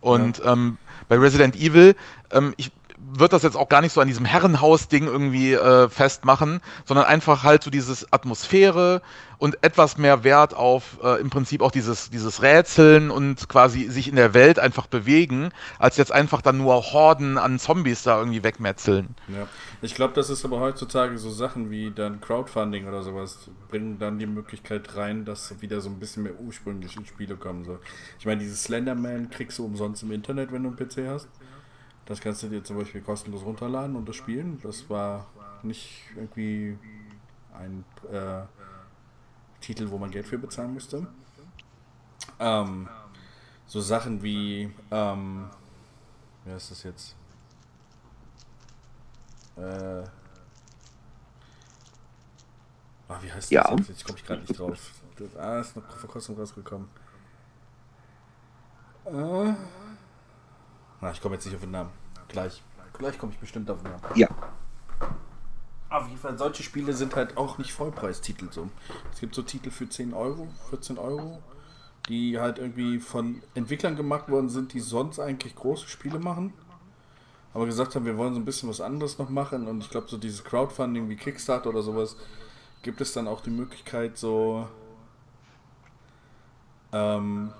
[0.00, 0.52] Und ja.
[0.52, 1.96] ähm, bei Resident Evil,
[2.30, 2.70] ähm, ich
[3.14, 7.42] würde das jetzt auch gar nicht so an diesem Herrenhaus-Ding irgendwie äh, festmachen, sondern einfach
[7.42, 9.02] halt so dieses Atmosphäre
[9.38, 14.08] und etwas mehr Wert auf äh, im Prinzip auch dieses, dieses Rätseln und quasi sich
[14.08, 18.44] in der Welt einfach bewegen, als jetzt einfach dann nur Horden an Zombies da irgendwie
[18.44, 19.16] wegmetzeln.
[19.28, 19.48] Ja,
[19.82, 24.18] ich glaube, das ist aber heutzutage so Sachen wie dann Crowdfunding oder sowas, bringen dann
[24.18, 27.64] die Möglichkeit rein, dass wieder so ein bisschen mehr ursprüngliche Spiele kommen.
[27.64, 27.78] So.
[28.20, 31.28] Ich meine, dieses Slenderman kriegst du umsonst im Internet, wenn du einen PC hast.
[32.06, 34.60] Das kannst du dir zum Beispiel kostenlos runterladen und das spielen.
[34.62, 35.26] Das war
[35.62, 36.76] nicht irgendwie
[37.54, 38.42] ein äh,
[39.60, 41.06] Titel, wo man Geld für bezahlen müsste.
[42.38, 42.88] Ähm,
[43.66, 45.48] so Sachen wie, ähm,
[46.44, 47.16] wer ist das jetzt?
[49.56, 50.02] Äh,
[53.08, 53.74] ah, wie heißt das ja.
[53.76, 53.88] jetzt?
[53.88, 54.92] Jetzt komme ich gerade nicht drauf.
[55.16, 56.88] Das, ah, ist noch vor kurzem rausgekommen.
[59.04, 59.54] Äh,
[61.02, 61.90] na, ich komme jetzt nicht auf den Namen.
[62.28, 62.62] Gleich.
[62.96, 64.02] Gleich komme ich bestimmt auf den Namen.
[64.14, 64.28] Ja.
[65.90, 68.70] Auf jeden Fall, solche Spiele sind halt auch nicht Vollpreistitel so.
[69.12, 71.42] Es gibt so Titel für 10 Euro, 14 Euro,
[72.08, 76.54] die halt irgendwie von Entwicklern gemacht worden sind, die sonst eigentlich große Spiele machen.
[77.52, 80.08] Aber gesagt haben, wir wollen so ein bisschen was anderes noch machen und ich glaube,
[80.08, 82.16] so dieses Crowdfunding wie Kickstarter oder sowas
[82.80, 84.66] gibt es dann auch die Möglichkeit, so
[86.92, 87.52] ähm,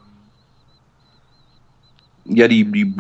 [2.25, 2.95] ja, die, die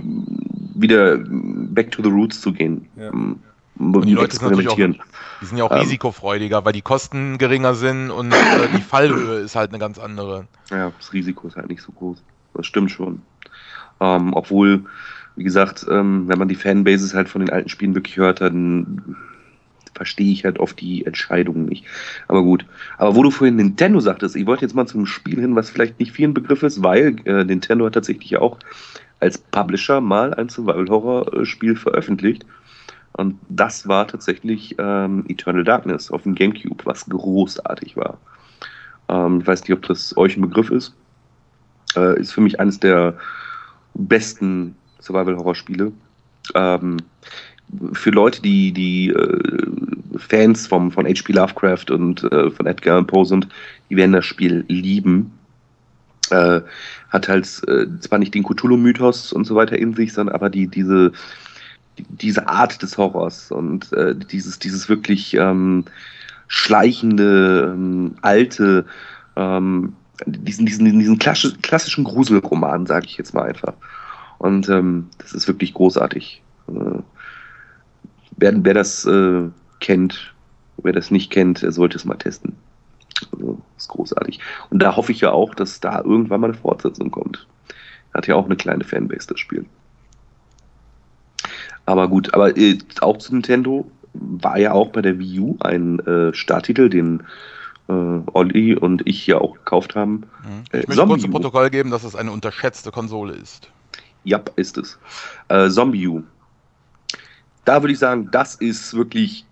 [0.74, 2.86] wieder back to the roots zu gehen.
[2.96, 3.08] Ja.
[3.08, 3.36] Ähm,
[3.78, 7.38] und die Leute sind natürlich auch, die sind ja auch ähm, risikofreudiger, weil die Kosten
[7.38, 8.36] geringer sind und äh,
[8.76, 10.46] die Fallhöhe ist halt eine ganz andere.
[10.70, 12.22] Ja, das Risiko ist halt nicht so groß.
[12.54, 13.22] Das stimmt schon.
[14.00, 14.84] Ähm, obwohl,
[15.36, 19.16] wie gesagt, ähm, wenn man die Fanbases halt von den alten Spielen wirklich hört, dann
[19.94, 21.84] verstehe ich halt oft die Entscheidungen nicht.
[22.28, 22.64] Aber gut.
[22.98, 25.98] Aber wo du vorhin Nintendo sagtest, ich wollte jetzt mal zum Spiel hin, was vielleicht
[25.98, 28.58] nicht vielen Begriff ist, weil äh, Nintendo hat tatsächlich auch
[29.22, 32.44] als Publisher mal ein Survival-Horror-Spiel veröffentlicht.
[33.12, 38.18] Und das war tatsächlich ähm, Eternal Darkness auf dem GameCube, was großartig war.
[39.08, 40.94] Ähm, ich weiß nicht, ob das euch ein Begriff ist.
[41.94, 43.16] Äh, ist für mich eines der
[43.94, 45.92] besten Survival-Horror-Spiele.
[46.54, 46.96] Ähm,
[47.92, 51.32] für Leute, die, die äh, Fans vom, von H.P.
[51.32, 53.46] Lovecraft und äh, von Edgar Allan Poe sind,
[53.88, 55.32] die werden das Spiel lieben
[56.32, 56.62] äh,
[57.10, 60.66] hat halt äh, zwar nicht den Cthulhu-Mythos und so weiter in sich, sondern aber die,
[60.66, 61.12] diese,
[61.98, 65.84] die, diese Art des Horrors und äh, dieses, dieses wirklich ähm,
[66.48, 68.86] schleichende, ähm, alte,
[69.36, 69.94] ähm,
[70.26, 73.74] diesen, diesen, diesen klassischen Gruselroman, sage ich jetzt mal einfach.
[74.38, 76.42] Und ähm, das ist wirklich großartig.
[76.68, 76.98] Äh,
[78.36, 79.48] wer, wer das äh,
[79.80, 80.34] kennt,
[80.82, 82.54] wer das nicht kennt, sollte es mal testen.
[83.32, 84.40] Also, ist großartig.
[84.70, 87.46] Und da hoffe ich ja auch, dass da irgendwann mal eine Fortsetzung kommt.
[88.14, 89.64] Hat ja auch eine kleine Fanbase, das Spiel.
[91.86, 95.98] Aber gut, aber äh, auch zu Nintendo war ja auch bei der Wii U ein
[96.00, 97.22] äh, Starttitel, den
[97.88, 97.92] äh,
[98.32, 100.24] Olli und ich ja auch gekauft haben.
[100.44, 100.64] Mhm.
[100.72, 103.68] Äh, ich möchte kurz zu Protokoll geben, dass es eine unterschätzte Konsole ist.
[104.24, 104.98] Ja, ist es.
[105.48, 106.22] Äh, Zombie U.
[107.64, 109.44] Da würde ich sagen, das ist wirklich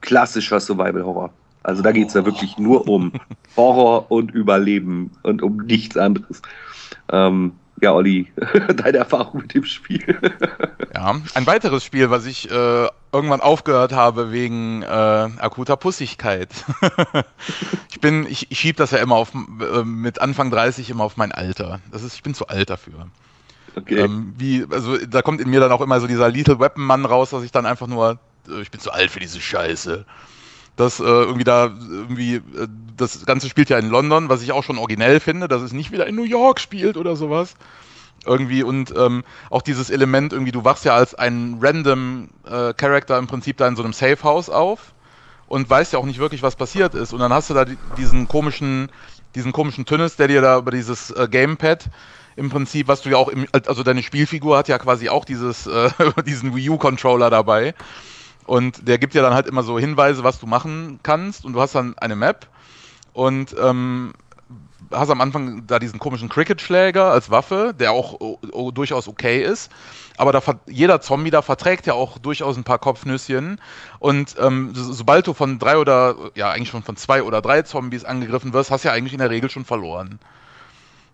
[0.00, 1.32] klassischer Survival-Horror.
[1.62, 3.12] Also da geht es ja wirklich nur um
[3.56, 6.42] Horror und Überleben und um nichts anderes.
[7.10, 8.30] Ähm, ja, Olli,
[8.76, 10.18] deine Erfahrung mit dem Spiel.
[10.94, 16.50] ja, ein weiteres Spiel, was ich äh, irgendwann aufgehört habe wegen äh, akuter Pussigkeit.
[17.90, 21.16] ich bin, ich, ich schiebe das ja immer auf, äh, mit Anfang 30 immer auf
[21.16, 21.80] mein Alter.
[21.90, 23.06] Das ist, ich bin zu alt dafür.
[23.76, 24.00] Okay.
[24.00, 27.04] Ähm, wie, also da kommt in mir dann auch immer so dieser Lethal Weapon Mann
[27.04, 30.04] raus, dass ich dann einfach nur, äh, ich bin zu alt für diese Scheiße.
[30.80, 32.40] Das äh, irgendwie da, irgendwie, äh,
[32.96, 35.92] das Ganze spielt ja in London, was ich auch schon originell finde, dass es nicht
[35.92, 37.54] wieder in New York spielt oder sowas.
[38.24, 43.18] Irgendwie und ähm, auch dieses Element, irgendwie, du wachst ja als ein random äh, Character
[43.18, 44.94] im Prinzip da in so einem Safe House auf
[45.48, 47.12] und weißt ja auch nicht wirklich, was passiert ist.
[47.12, 47.66] Und dann hast du da
[47.98, 48.90] diesen komischen,
[49.34, 51.90] diesen komischen Tünnes, der dir da über dieses äh, Gamepad
[52.36, 55.66] im Prinzip, was du ja auch im, also deine Spielfigur hat ja quasi auch dieses,
[55.66, 55.90] äh,
[56.26, 57.74] diesen Wii U-Controller dabei.
[58.46, 61.44] Und der gibt dir dann halt immer so Hinweise, was du machen kannst.
[61.44, 62.46] Und du hast dann eine Map.
[63.12, 64.12] Und ähm,
[64.92, 68.38] hast am Anfang da diesen komischen Cricket-Schläger als Waffe, der auch
[68.72, 69.70] durchaus okay ist.
[70.16, 73.60] Aber da, jeder Zombie da verträgt ja auch durchaus ein paar Kopfnüsschen.
[73.98, 77.62] Und ähm, so, sobald du von drei oder, ja, eigentlich schon von zwei oder drei
[77.62, 80.18] Zombies angegriffen wirst, hast du ja eigentlich in der Regel schon verloren.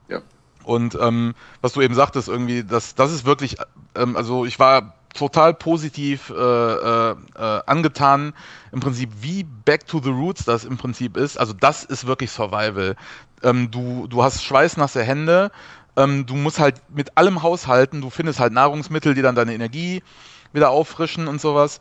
[0.09, 0.23] Ja.
[0.65, 3.57] Und ähm, was du eben sagtest, irgendwie, das, das ist wirklich,
[3.95, 8.35] ähm, also ich war total positiv äh, äh, äh, angetan,
[8.73, 11.39] im Prinzip wie Back to the Roots das im Prinzip ist.
[11.39, 12.97] Also das ist wirklich Survival.
[13.43, 15.51] Ähm, du, du hast schweißnasse Hände,
[15.97, 20.03] ähm, du musst halt mit allem haushalten, du findest halt Nahrungsmittel, die dann deine Energie
[20.53, 21.81] wieder auffrischen und sowas.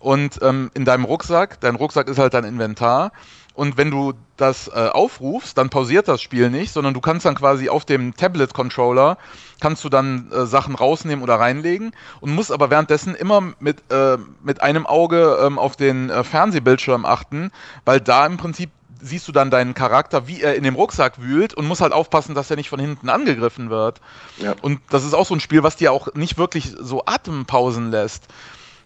[0.00, 3.12] Und ähm, in deinem Rucksack, dein Rucksack ist halt dein Inventar.
[3.60, 7.34] Und wenn du das äh, aufrufst, dann pausiert das Spiel nicht, sondern du kannst dann
[7.34, 9.18] quasi auf dem Tablet-Controller
[9.60, 11.92] kannst du dann äh, Sachen rausnehmen oder reinlegen
[12.22, 17.04] und musst aber währenddessen immer mit, äh, mit einem Auge ähm, auf den äh, Fernsehbildschirm
[17.04, 17.50] achten,
[17.84, 21.52] weil da im Prinzip siehst du dann deinen Charakter, wie er in dem Rucksack wühlt
[21.52, 24.00] und musst halt aufpassen, dass er nicht von hinten angegriffen wird.
[24.38, 24.54] Ja.
[24.62, 28.24] Und das ist auch so ein Spiel, was dir auch nicht wirklich so Atempausen lässt.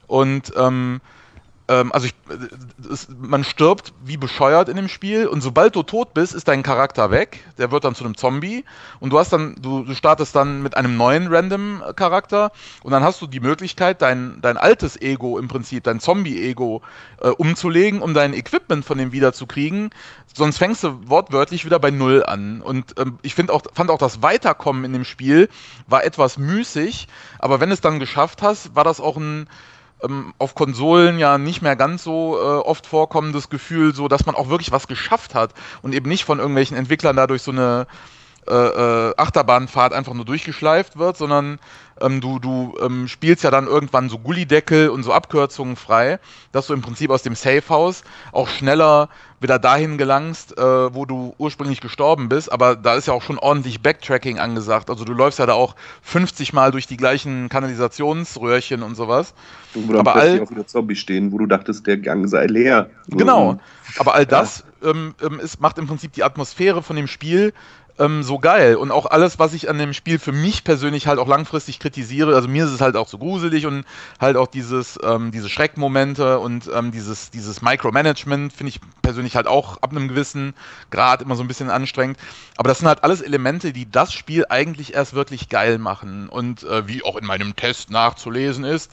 [0.08, 1.00] Und ähm,
[1.66, 2.14] ähm, also ich,
[2.90, 6.62] es, man stirbt wie bescheuert in dem Spiel und sobald du tot bist, ist dein
[6.62, 7.40] Charakter weg.
[7.56, 8.64] Der wird dann zu einem Zombie
[9.00, 12.52] und du hast dann, du, du startest dann mit einem neuen random Charakter
[12.82, 16.82] und dann hast du die Möglichkeit, dein, dein altes Ego im Prinzip, dein Zombie-Ego
[17.20, 19.90] äh, umzulegen, um dein Equipment von dem wiederzukriegen.
[20.34, 22.60] Sonst fängst du wortwörtlich wieder bei Null an.
[22.60, 25.48] Und ähm, ich finde auch, fand auch das Weiterkommen in dem Spiel
[25.86, 27.08] war etwas müßig,
[27.38, 29.48] aber wenn es dann geschafft hast, war das auch ein
[30.04, 34.34] ähm, auf Konsolen ja nicht mehr ganz so äh, oft vorkommendes Gefühl, so dass man
[34.34, 37.86] auch wirklich was geschafft hat und eben nicht von irgendwelchen Entwicklern dadurch so eine
[38.46, 41.58] äh, äh, Achterbahnfahrt einfach nur durchgeschleift wird, sondern
[42.04, 46.18] ähm, du, du ähm, spielst ja dann irgendwann so Gullideckel und so Abkürzungen frei,
[46.52, 49.08] dass du im Prinzip aus dem Safehouse auch schneller
[49.40, 50.62] wieder dahin gelangst, äh,
[50.94, 52.50] wo du ursprünglich gestorben bist.
[52.50, 54.90] Aber da ist ja auch schon ordentlich Backtracking angesagt.
[54.90, 59.34] Also du läufst ja da auch 50 Mal durch die gleichen Kanalisationsröhrchen und sowas.
[59.74, 62.88] Wo dann aber all auch wieder Zombies stehen, wo du dachtest, der Gang sei leer.
[63.08, 63.58] Genau.
[63.98, 64.90] Aber all das ja.
[64.90, 67.52] ähm, ähm, ist, macht im Prinzip die Atmosphäre von dem Spiel
[67.98, 68.76] ähm, so geil.
[68.76, 72.34] Und auch alles, was ich an dem Spiel für mich persönlich halt auch langfristig kritisiere,
[72.34, 73.84] also mir ist es halt auch so gruselig und
[74.20, 79.46] halt auch dieses, ähm, diese Schreckmomente und ähm, dieses, dieses Micromanagement finde ich persönlich halt
[79.46, 80.54] auch ab einem gewissen
[80.90, 82.18] Grad immer so ein bisschen anstrengend.
[82.56, 86.28] Aber das sind halt alles Elemente, die das Spiel eigentlich erst wirklich geil machen.
[86.28, 88.92] Und äh, wie auch in meinem Test nachzulesen ist,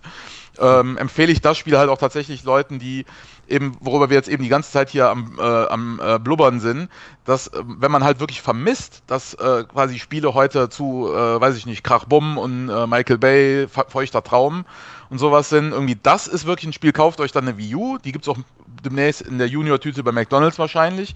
[0.59, 3.05] ähm, empfehle ich das Spiel halt auch tatsächlich Leuten, die
[3.47, 6.89] eben, worüber wir jetzt eben die ganze Zeit hier am, äh, am äh, Blubbern sind,
[7.25, 11.55] dass, äh, wenn man halt wirklich vermisst, dass äh, quasi Spiele heute zu, äh, weiß
[11.57, 14.65] ich nicht, Krachbumm und äh, Michael Bay, Feuchter Traum
[15.09, 17.97] und sowas sind, irgendwie, das ist wirklich ein Spiel, kauft euch dann eine Wii U,
[17.97, 18.37] die gibt es auch
[18.83, 21.15] demnächst in der Junior-Tüte bei McDonalds wahrscheinlich.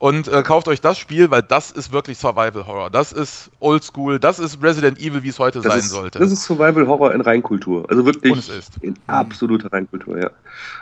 [0.00, 2.88] Und äh, kauft euch das Spiel, weil das ist wirklich Survival Horror.
[2.88, 6.18] Das ist Oldschool, das ist Resident Evil, wie es heute das sein ist, sollte.
[6.18, 7.84] Das ist Survival Horror in Reinkultur.
[7.90, 10.30] Also wirklich in absoluter Reinkultur, ja.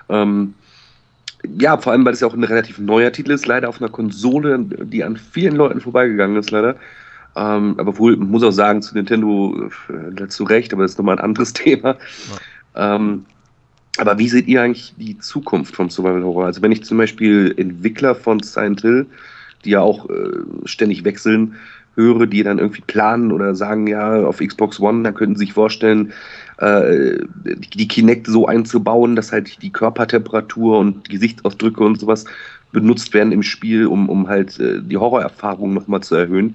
[0.09, 0.55] Ähm,
[1.59, 3.91] ja, vor allem, weil es ja auch ein relativ neuer Titel ist, leider auf einer
[3.91, 6.77] Konsole, die an vielen Leuten vorbeigegangen ist, leider.
[7.35, 11.16] Ähm, aber wohl, muss auch sagen, zu Nintendo äh, zu Recht, aber das ist nochmal
[11.16, 11.97] ein anderes Thema.
[12.77, 12.95] Ja.
[12.95, 13.27] Ähm,
[13.99, 16.46] aber wie seht ihr eigentlich die Zukunft vom Survival Horror?
[16.46, 19.07] Also wenn ich zum Beispiel Entwickler von Silent Hill,
[19.64, 21.57] die ja auch äh, ständig wechseln,
[21.96, 25.53] höre, die dann irgendwie planen oder sagen, ja, auf Xbox One, da könnten sie sich
[25.53, 26.12] vorstellen,
[26.59, 32.24] äh, die Kinect so einzubauen, dass halt die Körpertemperatur und Gesichtsausdrücke und sowas
[32.70, 36.55] benutzt werden im Spiel, um, um halt äh, die Horrorerfahrung nochmal zu erhöhen.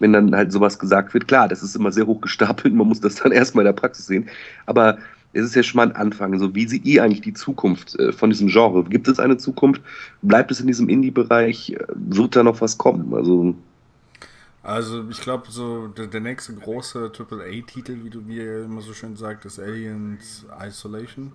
[0.00, 3.00] Wenn dann halt sowas gesagt wird, klar, das ist immer sehr hoch gestapelt, man muss
[3.00, 4.28] das dann erstmal in der Praxis sehen.
[4.66, 4.98] Aber
[5.32, 6.38] es ist ja schon mal ein Anfang.
[6.38, 8.84] So, wie seht ihr eigentlich die Zukunft äh, von diesem Genre?
[8.84, 9.82] Gibt es eine Zukunft?
[10.22, 11.72] Bleibt es in diesem Indie-Bereich?
[11.72, 13.12] Äh, wird da noch was kommen?
[13.14, 13.54] Also,
[14.62, 19.16] also ich glaube, so der, der, nächste große AAA-Titel, wie du mir immer so schön
[19.16, 21.32] sagst, ist Aliens Isolation.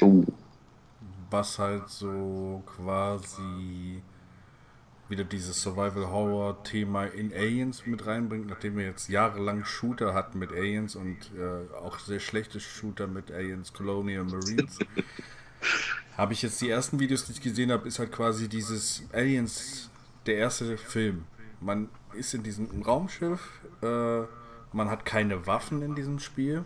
[0.00, 0.24] Oh.
[1.30, 4.02] Was halt so quasi
[5.12, 10.96] wieder dieses Survival-Horror-Thema in Aliens mit reinbringt, nachdem wir jetzt jahrelang Shooter hatten mit Aliens
[10.96, 14.78] und äh, auch sehr schlechte Shooter mit Aliens, Colonial Marines.
[16.16, 19.90] habe ich jetzt die ersten Videos, die ich gesehen habe, ist halt quasi dieses Aliens,
[20.24, 21.26] der erste Film.
[21.60, 24.22] Man ist in diesem Raumschiff, äh,
[24.72, 26.64] man hat keine Waffen in diesem Spiel.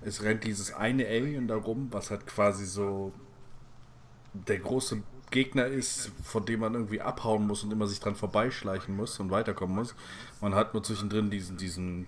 [0.00, 3.12] Es rennt dieses eine Alien da rum, was halt quasi so
[4.32, 5.02] der große
[5.34, 9.32] Gegner ist, von dem man irgendwie abhauen muss und immer sich dran vorbeischleichen muss und
[9.32, 9.96] weiterkommen muss.
[10.40, 12.06] Man hat nur zwischendrin diesen, diesen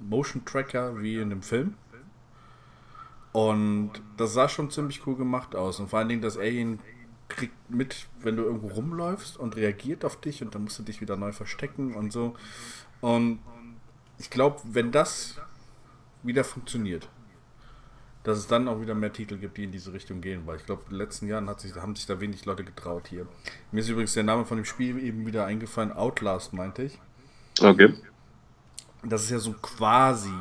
[0.00, 1.74] Motion Tracker wie in dem Film.
[3.30, 5.78] Und das sah schon ziemlich cool gemacht aus.
[5.78, 6.80] Und vor allen Dingen, das Alien
[7.28, 11.00] kriegt mit, wenn du irgendwo rumläufst und reagiert auf dich und dann musst du dich
[11.00, 12.34] wieder neu verstecken und so.
[13.00, 13.38] Und
[14.18, 15.36] ich glaube, wenn das
[16.24, 17.08] wieder funktioniert,
[18.26, 20.66] dass es dann auch wieder mehr Titel gibt, die in diese Richtung gehen, weil ich
[20.66, 23.28] glaube, in den letzten Jahren sich, haben sich da wenig Leute getraut hier.
[23.70, 26.98] Mir ist übrigens der Name von dem Spiel eben wieder eingefallen, Outlast meinte ich.
[27.60, 27.94] Okay.
[29.04, 30.32] Das ist ja so quasi,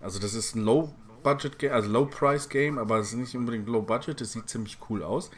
[0.00, 0.92] also das ist ein Low
[1.22, 4.48] Budget Game, also Low Price Game, aber es ist nicht unbedingt Low Budget, es sieht
[4.48, 5.30] ziemlich cool aus.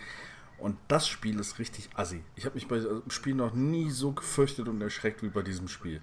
[0.56, 2.24] Und das Spiel ist richtig assi.
[2.34, 5.68] Ich habe mich bei dem Spiel noch nie so gefürchtet und erschreckt wie bei diesem
[5.68, 6.00] Spiel.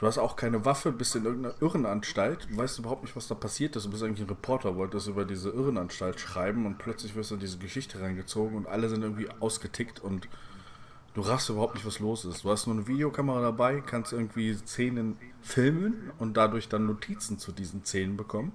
[0.00, 3.76] Du hast auch keine Waffe, bist in irgendeiner Irrenanstalt, weißt überhaupt nicht, was da passiert
[3.76, 3.84] ist.
[3.84, 7.40] Du bist eigentlich ein Reporter, wolltest über diese Irrenanstalt schreiben und plötzlich wirst du in
[7.40, 10.26] diese Geschichte reingezogen und alle sind irgendwie ausgetickt und
[11.12, 12.44] du raffst überhaupt nicht, was los ist.
[12.44, 17.52] Du hast nur eine Videokamera dabei, kannst irgendwie Szenen filmen und dadurch dann Notizen zu
[17.52, 18.52] diesen Szenen bekommen.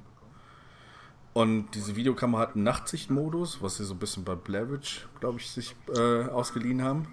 [1.34, 5.52] Und diese Videokamera hat einen Nachtsichtmodus, was sie so ein bisschen bei Blavich, glaube ich,
[5.52, 7.08] sich äh, ausgeliehen haben.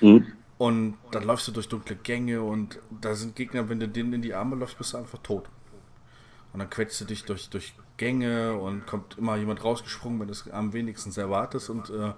[0.00, 0.32] Mhm.
[0.56, 4.22] Und dann läufst du durch dunkle Gänge und da sind Gegner, wenn du denen in
[4.22, 5.48] die Arme läufst, bist du einfach tot.
[6.52, 10.32] Und dann quetschst du dich durch, durch Gänge und kommt immer jemand rausgesprungen, wenn du
[10.32, 11.70] es am wenigsten erwartest.
[11.70, 12.12] Und äh,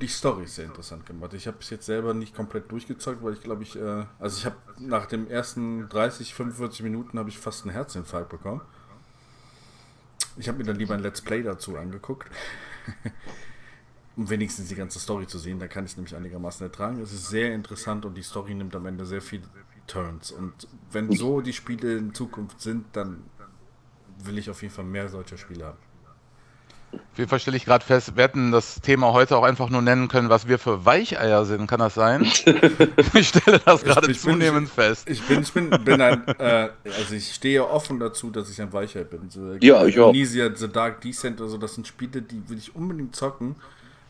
[0.00, 1.32] die Story ist sehr interessant gemacht.
[1.34, 4.44] Ich habe es jetzt selber nicht komplett durchgezeugt, weil ich glaube ich, äh, also ich
[4.44, 8.60] habe nach den ersten 30, 45 Minuten habe ich fast einen Herzinfarkt bekommen.
[10.36, 12.28] Ich habe mir dann lieber ein Let's Play dazu angeguckt.
[14.16, 15.58] um wenigstens die ganze Story zu sehen.
[15.58, 17.00] Da kann ich es nämlich einigermaßen ertragen.
[17.00, 19.44] Es ist sehr interessant und die Story nimmt am Ende sehr viele
[19.86, 20.30] Turns.
[20.32, 20.52] Und
[20.90, 23.24] wenn so die Spiele in Zukunft sind, dann
[24.24, 25.78] will ich auf jeden Fall mehr solcher Spiele haben.
[26.92, 29.82] Auf jeden Fall stelle ich gerade fest, wir hätten das Thema heute auch einfach nur
[29.82, 31.66] nennen können, was wir für Weicheier sind.
[31.66, 32.22] Kann das sein?
[33.14, 35.08] ich stelle das gerade zunehmend ich, fest.
[35.08, 38.72] Ich bin, ich bin, bin ein, äh, also ich stehe offen dazu, dass ich ein
[38.72, 39.28] Weichei bin.
[39.28, 40.08] So, ja, ich auch.
[40.08, 43.56] Amnesia, The Dark Descent oder so, das sind Spiele, die will ich unbedingt zocken.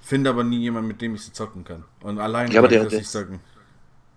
[0.06, 1.82] Finde aber nie jemanden, mit dem ich sie zocken kann.
[2.00, 3.40] Und allein ja, aber der, das nicht sagen.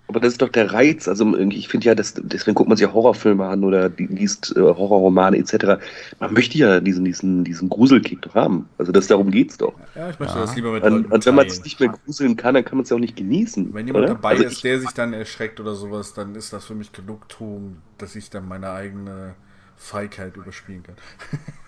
[0.07, 1.07] Aber das ist doch der Reiz.
[1.07, 4.59] Also ich finde ja, das, deswegen guckt man sich ja Horrorfilme an oder liest äh,
[4.59, 5.81] Horrorromane etc.
[6.19, 8.69] Man möchte ja diesen, diesen, diesen Gruselkick doch haben.
[8.77, 9.73] Also das darum geht's doch.
[9.95, 10.41] Ja, ich möchte ja.
[10.41, 12.83] das lieber mit Und, und wenn man es nicht mehr gruseln kann, dann kann man
[12.83, 13.73] es ja auch nicht genießen.
[13.73, 14.13] Wenn jemand oder?
[14.13, 17.77] dabei also ist, der sich dann erschreckt oder sowas, dann ist das für mich Genugtuung,
[17.97, 19.33] dass ich dann meine eigene
[19.79, 20.95] Feigheit überspielen kann.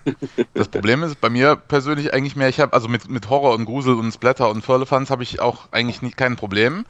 [0.55, 3.65] Das Problem ist bei mir persönlich eigentlich mehr, ich habe also mit, mit Horror und
[3.65, 6.85] Grusel und Splatter und Firlefanz habe ich auch eigentlich nicht, kein Problem.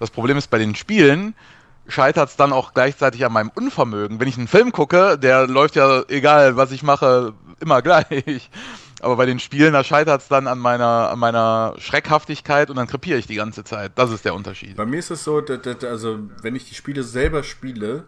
[0.00, 1.34] Das Problem ist bei den Spielen
[1.86, 4.18] scheitert es dann auch gleichzeitig an meinem Unvermögen.
[4.18, 8.50] Wenn ich einen Film gucke, der läuft ja, egal was ich mache, immer gleich.
[9.02, 12.86] Aber bei den Spielen, da scheitert es dann an meiner, an meiner Schreckhaftigkeit und dann
[12.86, 13.92] krepiere ich die ganze Zeit.
[13.96, 14.76] Das ist der Unterschied.
[14.76, 18.04] Bei mir ist es so, dass, dass, also wenn ich die Spiele selber spiele,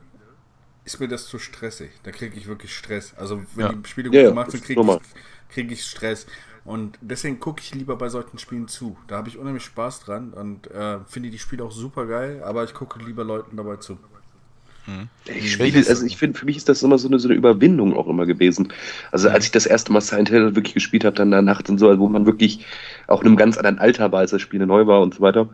[0.87, 1.91] ist mir das zu stressig.
[2.05, 3.13] Da kriege ich wirklich Stress.
[3.17, 3.73] Also wenn ja.
[3.73, 6.27] die Spiele gut ja, gemacht sind, kriege ich, krieg ich Stress.
[6.65, 8.97] Und deswegen gucke ich lieber bei solchen Spielen zu.
[9.09, 12.65] Da habe ich unheimlich Spaß dran und äh, finde die Spiele auch super geil, aber
[12.65, 13.99] ich gucke lieber Leuten dabei zu.
[14.85, 15.09] Hm.
[15.25, 18.07] Ich, also ich finde, für mich ist das immer so eine, so eine Überwindung auch
[18.07, 18.73] immer gewesen.
[19.11, 21.69] Also als ich das erste Mal Silent Hill wirklich gespielt habe, dann in der Nacht
[21.69, 22.65] und so, wo man wirklich
[23.09, 25.49] auch in einem ganz anderen Alter war, als das Spiel neu war und so weiter.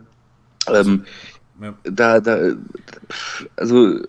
[0.67, 1.05] Ähm,
[1.59, 1.73] ja.
[1.83, 2.53] Da, da,
[3.55, 3.99] also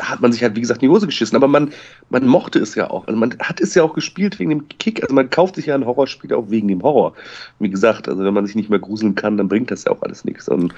[0.00, 1.36] hat man sich halt, wie gesagt, in die Hose geschissen.
[1.36, 1.72] Aber man,
[2.10, 3.06] man mochte es ja auch.
[3.06, 5.02] Also man hat es ja auch gespielt wegen dem Kick.
[5.02, 7.14] Also man kauft sich ja ein Horrorspiel auch wegen dem Horror.
[7.58, 10.02] Wie gesagt, also wenn man sich nicht mehr gruseln kann, dann bringt das ja auch
[10.02, 10.48] alles nichts.
[10.48, 10.74] Und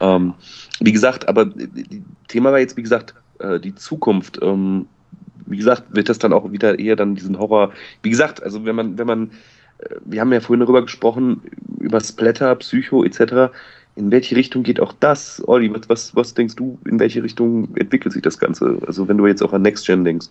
[0.00, 0.34] ähm,
[0.80, 1.50] wie gesagt, aber
[2.28, 4.38] Thema war jetzt, wie gesagt, äh, die Zukunft.
[4.42, 4.86] Ähm,
[5.46, 7.72] wie gesagt, wird das dann auch wieder eher dann diesen Horror.
[8.02, 9.30] Wie gesagt, also wenn man, wenn man,
[9.78, 11.42] äh, wir haben ja vorhin darüber gesprochen,
[11.78, 13.50] über Splatter, Psycho etc
[13.96, 15.42] in welche Richtung geht auch das?
[15.46, 18.78] Olli, was, was denkst du, in welche Richtung entwickelt sich das Ganze?
[18.86, 20.30] Also wenn du jetzt auch an Next Gen denkst.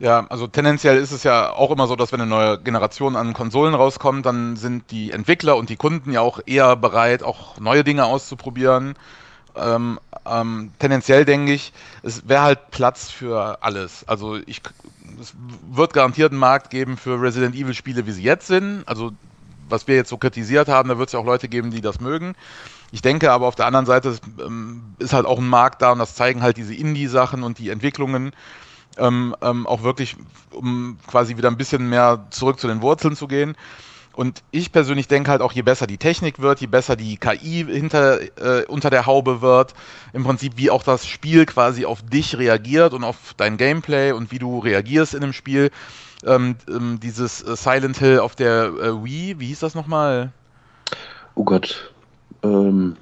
[0.00, 3.32] Ja, also tendenziell ist es ja auch immer so, dass wenn eine neue Generation an
[3.32, 7.84] Konsolen rauskommt, dann sind die Entwickler und die Kunden ja auch eher bereit, auch neue
[7.84, 8.96] Dinge auszuprobieren.
[9.56, 11.72] Ähm, ähm, tendenziell denke ich,
[12.02, 14.06] es wäre halt Platz für alles.
[14.08, 14.62] Also ich,
[15.20, 15.32] es
[15.70, 18.82] wird garantiert einen Markt geben für Resident Evil Spiele, wie sie jetzt sind.
[18.86, 19.12] Also
[19.68, 22.00] was wir jetzt so kritisiert haben, da wird es ja auch Leute geben, die das
[22.00, 22.34] mögen.
[22.92, 25.98] Ich denke aber auf der anderen Seite ähm, ist halt auch ein Markt da und
[25.98, 28.32] das zeigen halt diese Indie-Sachen und die Entwicklungen
[28.96, 30.16] ähm, ähm, auch wirklich,
[30.52, 33.56] um quasi wieder ein bisschen mehr zurück zu den Wurzeln zu gehen.
[34.14, 37.66] Und ich persönlich denke halt auch, je besser die Technik wird, je besser die KI
[37.68, 39.74] hinter, äh, unter der Haube wird,
[40.12, 44.30] im Prinzip wie auch das Spiel quasi auf dich reagiert und auf dein Gameplay und
[44.30, 45.72] wie du reagierst in dem Spiel.
[46.26, 50.32] Ähm, ähm, dieses äh, Silent Hill auf der äh, Wii, wie hieß das nochmal?
[51.34, 51.92] Oh Gott.
[52.42, 52.96] Ähm,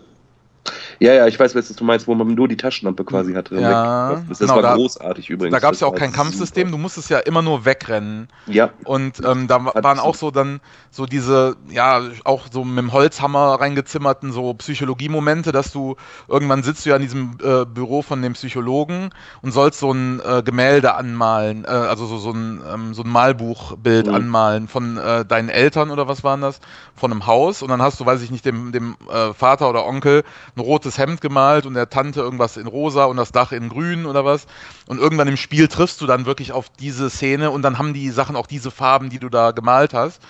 [1.03, 3.57] ja, ja, ich weiß, was du meinst, wo man nur die Taschenlampe quasi hatte.
[3.57, 5.53] Ja, das, das genau, war da, großartig übrigens.
[5.53, 6.77] Da gab es ja auch kein Kampfsystem, super.
[6.77, 8.29] du musstest ja immer nur wegrennen.
[8.47, 8.71] Ja.
[8.85, 10.61] Und ähm, da waren auch so dann
[10.93, 15.97] so diese, ja, auch so mit dem Holzhammer reingezimmerten so Psychologiemomente, dass du
[16.29, 20.21] irgendwann sitzt du ja in diesem äh, Büro von dem Psychologen und sollst so ein
[20.21, 24.15] äh, Gemälde anmalen, äh, also so, so, ein, ähm, so ein Malbuchbild mhm.
[24.15, 26.61] anmalen von äh, deinen Eltern oder was waren das?
[26.95, 29.85] Von einem Haus und dann hast du, weiß ich nicht, dem, dem äh, Vater oder
[29.85, 30.23] Onkel
[30.55, 33.69] ein rotes rotes Hemd gemalt und der Tante irgendwas in rosa und das Dach in
[33.69, 34.47] grün oder was.
[34.87, 38.11] Und irgendwann im Spiel triffst du dann wirklich auf diese Szene und dann haben die
[38.11, 40.21] Sachen auch diese Farben, die du da gemalt hast.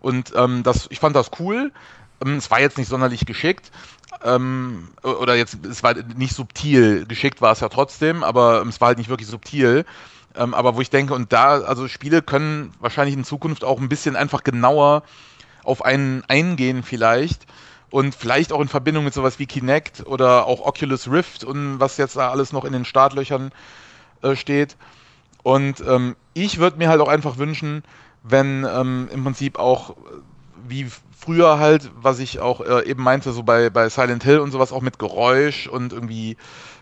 [0.00, 1.72] Und ähm, das, ich fand das cool.
[2.24, 3.70] Ähm, es war jetzt nicht sonderlich geschickt.
[4.22, 7.06] Ähm, oder jetzt, es war nicht subtil.
[7.06, 9.84] Geschickt war es ja trotzdem, aber es war halt nicht wirklich subtil.
[10.36, 13.88] Ähm, aber wo ich denke, und da, also Spiele können wahrscheinlich in Zukunft auch ein
[13.88, 15.02] bisschen einfach genauer
[15.62, 17.46] auf einen eingehen vielleicht
[17.94, 21.96] und vielleicht auch in Verbindung mit sowas wie Kinect oder auch Oculus Rift und was
[21.96, 23.52] jetzt da alles noch in den Startlöchern
[24.20, 24.76] äh, steht.
[25.44, 27.84] Und ähm, ich würde mir halt auch einfach wünschen,
[28.24, 29.94] wenn ähm, im Prinzip auch äh,
[30.66, 34.50] wie früher halt, was ich auch äh, eben meinte, so bei, bei Silent Hill und
[34.50, 36.36] sowas auch mit Geräusch und irgendwie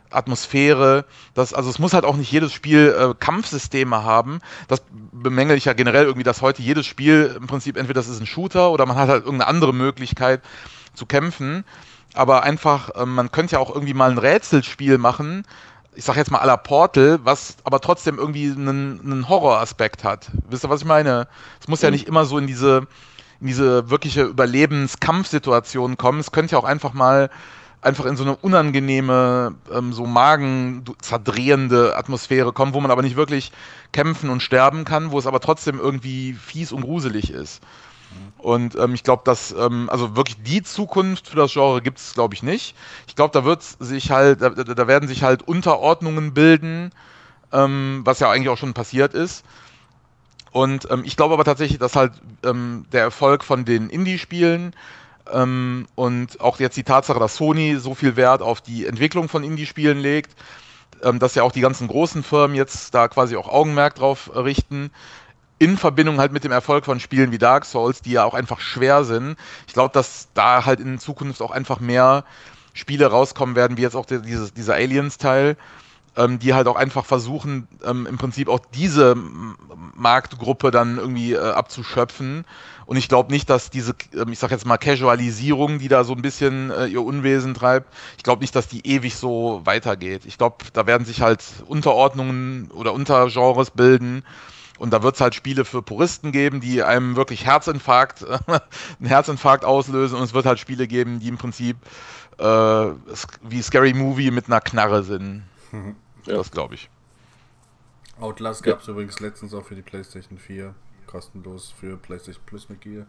[0.08, 1.04] Atmosphäre.
[1.34, 4.38] Das, also es muss halt auch nicht jedes Spiel äh, Kampfsysteme haben.
[4.66, 4.82] Das
[5.12, 8.26] bemängel ich ja generell irgendwie, dass heute jedes Spiel im Prinzip entweder das ist ein
[8.26, 10.40] Shooter oder man hat halt irgendeine andere Möglichkeit,
[10.94, 11.64] zu kämpfen.
[12.14, 15.44] Aber einfach, äh, man könnte ja auch irgendwie mal ein Rätselspiel machen,
[15.94, 20.30] ich sag jetzt mal à la Portal, was aber trotzdem irgendwie einen, einen Horroraspekt hat.
[20.48, 21.28] Wisst ihr, was ich meine?
[21.60, 21.86] Es muss mhm.
[21.86, 22.86] ja nicht immer so in diese,
[23.40, 26.20] in diese wirkliche Überlebenskampfsituation kommen.
[26.20, 27.30] Es könnte ja auch einfach mal
[27.82, 33.52] einfach in so eine unangenehme, ähm, so magenzerdrehende Atmosphäre kommen, wo man aber nicht wirklich
[33.92, 37.60] kämpfen und sterben kann, wo es aber trotzdem irgendwie fies und gruselig ist.
[38.42, 42.12] Und ähm, ich glaube, dass, ähm, also wirklich die Zukunft für das Genre gibt es,
[42.12, 42.74] glaube ich, nicht.
[43.06, 46.90] Ich glaube, da wird sich halt, da, da, werden sich halt Unterordnungen bilden,
[47.52, 49.44] ähm, was ja eigentlich auch schon passiert ist.
[50.50, 52.14] Und ähm, ich glaube aber tatsächlich, dass halt
[52.44, 54.74] ähm, der Erfolg von den Indie-Spielen
[55.32, 59.44] ähm, und auch jetzt die Tatsache, dass Sony so viel Wert auf die Entwicklung von
[59.44, 60.34] Indie-Spielen legt,
[61.14, 64.92] dass ja auch die ganzen großen Firmen jetzt da quasi auch Augenmerk drauf richten,
[65.62, 68.58] in Verbindung halt mit dem Erfolg von Spielen wie Dark Souls, die ja auch einfach
[68.58, 69.36] schwer sind.
[69.68, 72.24] Ich glaube, dass da halt in Zukunft auch einfach mehr
[72.74, 75.56] Spiele rauskommen werden, wie jetzt auch dieses, dieser Aliens-Teil,
[76.16, 79.14] ähm, die halt auch einfach versuchen, ähm, im Prinzip auch diese
[79.94, 82.44] Marktgruppe dann irgendwie äh, abzuschöpfen.
[82.84, 86.12] Und ich glaube nicht, dass diese, ähm, ich sag jetzt mal, Casualisierung, die da so
[86.12, 87.86] ein bisschen äh, ihr Unwesen treibt,
[88.16, 90.22] ich glaube nicht, dass die ewig so weitergeht.
[90.24, 94.24] Ich glaube, da werden sich halt Unterordnungen oder Untergenres bilden
[94.78, 99.64] und da wird es halt Spiele für Puristen geben, die einem wirklich Herzinfarkt, einen Herzinfarkt
[99.64, 100.16] auslösen.
[100.18, 101.76] Und es wird halt Spiele geben, die im Prinzip
[102.38, 105.44] äh, wie Scary Movie mit einer Knarre sind.
[105.70, 105.96] Mhm.
[106.26, 106.36] Ja.
[106.36, 106.88] Das glaube ich.
[108.20, 108.92] Outlast gab es ja.
[108.92, 110.74] übrigens letztens auch für die PlayStation 4.
[111.06, 113.06] Kostenlos für PlayStation Plus mit Gear.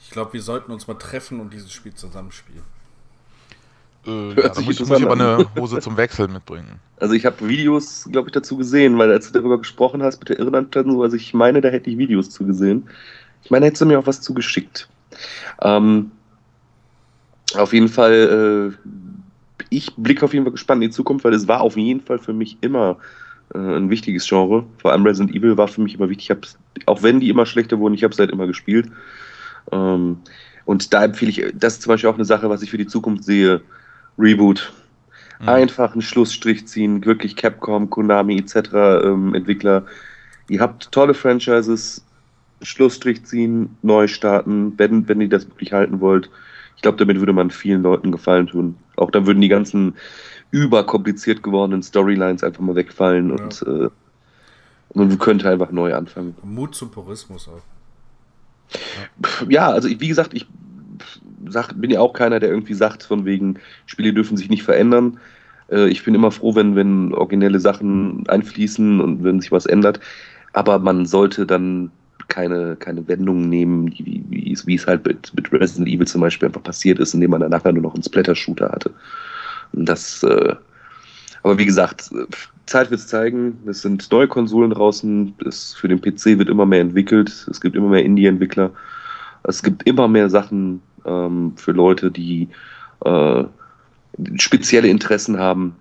[0.00, 2.62] Ich glaube, wir sollten uns mal treffen und dieses Spiel zusammenspielen.
[4.08, 6.80] Äh, ja, da muss, muss ich aber eine Hose zum Wechseln mitbringen.
[6.98, 10.30] Also ich habe Videos, glaube ich, dazu gesehen, weil als du darüber gesprochen hast mit
[10.30, 12.88] der Irland so, also ich meine, da hätte ich Videos zu gesehen.
[13.44, 14.88] Ich meine, hättest du mir auch was zugeschickt.
[15.62, 16.10] Ähm,
[17.54, 18.90] auf jeden Fall, äh,
[19.70, 22.18] ich blicke auf jeden Fall gespannt in die Zukunft, weil es war auf jeden Fall
[22.18, 22.96] für mich immer
[23.54, 24.64] äh, ein wichtiges Genre.
[24.78, 26.36] Vor allem Resident Evil war für mich immer wichtig.
[26.86, 28.90] auch wenn die immer schlechter wurden, ich habe es halt immer gespielt.
[29.70, 30.18] Ähm,
[30.64, 32.86] und da empfehle ich, das ist zum Beispiel auch eine Sache, was ich für die
[32.86, 33.62] Zukunft sehe.
[34.18, 34.72] Reboot.
[35.40, 35.48] Mhm.
[35.48, 38.56] Einfach einen Schlussstrich ziehen, wirklich Capcom, Konami etc.
[39.04, 39.84] Ähm, Entwickler.
[40.48, 42.04] Ihr habt tolle Franchises,
[42.62, 46.30] Schlussstrich ziehen, neu starten, wenn, wenn ihr das wirklich halten wollt.
[46.76, 48.76] Ich glaube, damit würde man vielen Leuten Gefallen tun.
[48.96, 49.94] Auch dann würden die ganzen
[50.50, 53.34] überkompliziert gewordenen Storylines einfach mal wegfallen ja.
[53.34, 53.88] und äh,
[54.94, 56.34] man könnte einfach neu anfangen.
[56.42, 57.60] Mut zum Purismus auch.
[59.42, 60.46] Ja, ja also ich, wie gesagt, ich
[61.48, 65.18] sag, bin ja auch keiner, der irgendwie sagt, von wegen, Spiele dürfen sich nicht verändern.
[65.70, 70.00] Äh, ich bin immer froh, wenn, wenn originelle Sachen einfließen und wenn sich was ändert.
[70.52, 71.90] Aber man sollte dann
[72.28, 76.48] keine, keine Wendungen nehmen, wie, wie, wie es halt mit, mit Resident Evil zum Beispiel
[76.48, 78.90] einfach passiert ist, indem man dann nachher nur noch einen Splatter-Shooter hatte.
[79.72, 80.54] Und das, äh,
[81.42, 82.10] aber wie gesagt,
[82.66, 83.58] Zeit wird es zeigen.
[83.66, 85.34] Es sind neue Konsolen draußen.
[85.46, 87.46] Es, für den PC wird immer mehr entwickelt.
[87.50, 88.70] Es gibt immer mehr Indie-Entwickler.
[89.44, 92.48] Es gibt immer mehr Sachen ähm, für Leute, die
[93.04, 93.44] äh,
[94.36, 95.76] spezielle Interessen haben.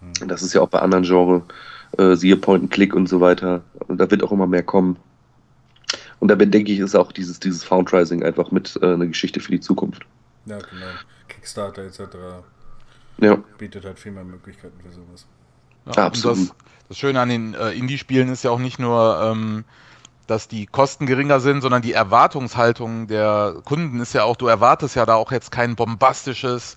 [0.00, 0.28] Mhm.
[0.28, 1.42] Das ist ja auch bei anderen Genres,
[1.96, 3.62] äh, siehe Point and Click und so weiter.
[3.86, 4.96] Und da wird auch immer mehr kommen.
[6.20, 9.52] Und da denke ich, ist auch dieses, dieses Foundrising einfach mit äh, eine Geschichte für
[9.52, 10.04] die Zukunft.
[10.46, 10.86] Ja, genau.
[11.28, 12.00] Kickstarter etc.
[13.20, 13.38] Ja.
[13.58, 15.26] Bietet halt viel mehr Möglichkeiten für sowas.
[15.86, 16.38] Ja, Absolut.
[16.38, 16.54] Das,
[16.88, 19.64] das, Schöne an den äh, Indie-Spielen ist ja auch nicht nur, ähm,
[20.28, 24.94] dass die Kosten geringer sind, sondern die Erwartungshaltung der Kunden ist ja auch, du erwartest
[24.94, 26.76] ja da auch jetzt kein bombastisches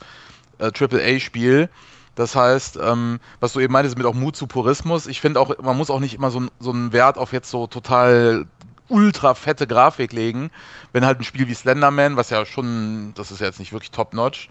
[0.57, 1.69] äh, AAA-Spiel.
[2.15, 5.57] Das heißt, ähm, was du eben meintest mit auch Mut zu Purismus, ich finde auch,
[5.59, 8.45] man muss auch nicht immer so, so einen Wert auf jetzt so total
[8.87, 10.49] ultra fette Grafik legen,
[10.93, 13.91] wenn halt ein Spiel wie Slenderman, was ja schon, das ist ja jetzt nicht wirklich
[13.91, 14.49] top-notch,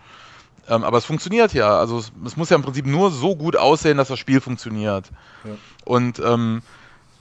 [0.69, 1.79] ähm, aber es funktioniert ja.
[1.79, 5.11] Also es, es, muss ja im Prinzip nur so gut aussehen, dass das Spiel funktioniert.
[5.45, 5.53] Ja.
[5.85, 6.63] Und ähm,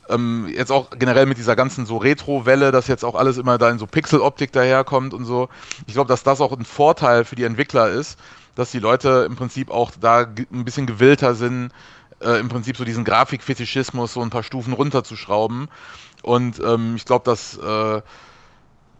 [0.09, 3.69] ähm, jetzt auch generell mit dieser ganzen so Retro-Welle, dass jetzt auch alles immer da
[3.69, 5.49] in so Pixel-Optik daherkommt und so.
[5.87, 8.19] Ich glaube, dass das auch ein Vorteil für die Entwickler ist,
[8.55, 11.71] dass die Leute im Prinzip auch da ein bisschen gewillter sind,
[12.21, 15.69] äh, im Prinzip so diesen Grafikfetischismus so ein paar Stufen runterzuschrauben.
[16.21, 18.01] Und ähm, ich glaube, dass äh,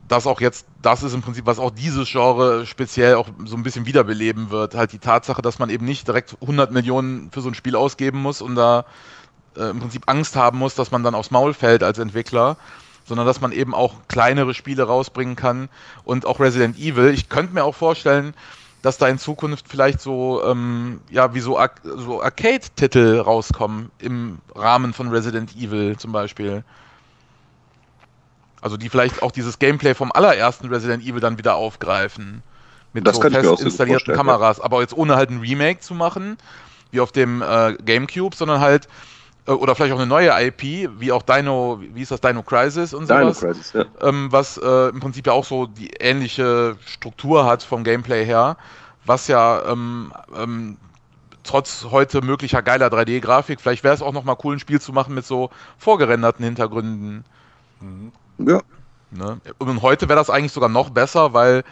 [0.08, 3.64] das auch jetzt, das ist im Prinzip, was auch dieses Genre speziell auch so ein
[3.64, 4.76] bisschen wiederbeleben wird.
[4.76, 8.22] Halt die Tatsache, dass man eben nicht direkt 100 Millionen für so ein Spiel ausgeben
[8.22, 8.86] muss und da
[9.58, 12.58] äh, im Prinzip Angst haben muss, dass man dann aufs Maul fällt als Entwickler,
[13.06, 15.70] sondern dass man eben auch kleinere Spiele rausbringen kann
[16.04, 17.14] und auch Resident Evil.
[17.14, 18.34] Ich könnte mir auch vorstellen,
[18.82, 24.40] dass da in Zukunft vielleicht so, ähm, ja, wie so, Ar so Arcade-Titel rauskommen im
[24.56, 26.64] Rahmen von Resident Evil zum Beispiel.
[28.62, 32.44] Also die vielleicht auch dieses Gameplay vom allerersten Resident Evil dann wieder aufgreifen.
[32.94, 34.58] Mit das so fest installierten Kameras.
[34.58, 34.64] Ja.
[34.64, 36.38] Aber jetzt ohne halt ein Remake zu machen,
[36.92, 38.88] wie auf dem äh, Gamecube, sondern halt,
[39.54, 43.08] oder vielleicht auch eine neue IP, wie auch Dino, wie ist das, Dino Crisis und
[43.08, 43.40] sowas.
[43.40, 43.86] Dino Crisis, ja.
[44.02, 48.58] Ähm, was äh, im Prinzip ja auch so die ähnliche Struktur hat vom Gameplay her,
[49.06, 50.78] was ja ähm, ähm,
[51.44, 55.16] trotz heute möglicher geiler 3D-Grafik, vielleicht wäre es auch nochmal cool, ein Spiel zu machen
[55.16, 57.26] mit so vorgerenderten Hintergründen.
[57.80, 58.12] Mhm.
[58.38, 58.62] Ja.
[59.12, 59.42] Ne?
[59.58, 61.64] Und heute wäre das eigentlich sogar noch besser, weil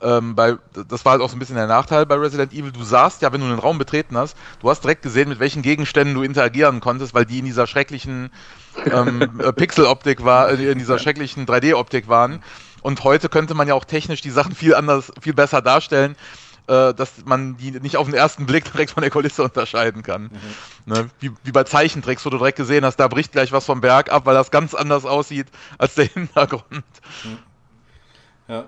[0.00, 0.56] ähm, bei,
[0.88, 2.72] das war halt auch so ein bisschen der Nachteil bei Resident Evil.
[2.72, 5.62] Du sahst ja, wenn du einen Raum betreten hast, du hast direkt gesehen, mit welchen
[5.62, 8.30] Gegenständen du interagieren konntest, weil die in dieser schrecklichen
[8.90, 12.42] ähm, äh, Pixel-Optik war, äh, in dieser schrecklichen 3D-Optik waren.
[12.82, 16.16] Und heute könnte man ja auch technisch die Sachen viel anders, viel besser darstellen,
[16.66, 20.24] äh, dass man die nicht auf den ersten Blick direkt von der Kulisse unterscheiden kann.
[20.24, 20.92] Mhm.
[20.92, 21.10] Ne?
[21.20, 24.10] Wie, wie bei Zeichentricks, wo du direkt gesehen hast, da bricht gleich was vom Berg
[24.12, 25.46] ab, weil das ganz anders aussieht
[25.78, 26.84] als der Hintergrund.
[27.24, 27.38] Mhm.
[28.48, 28.64] Ja.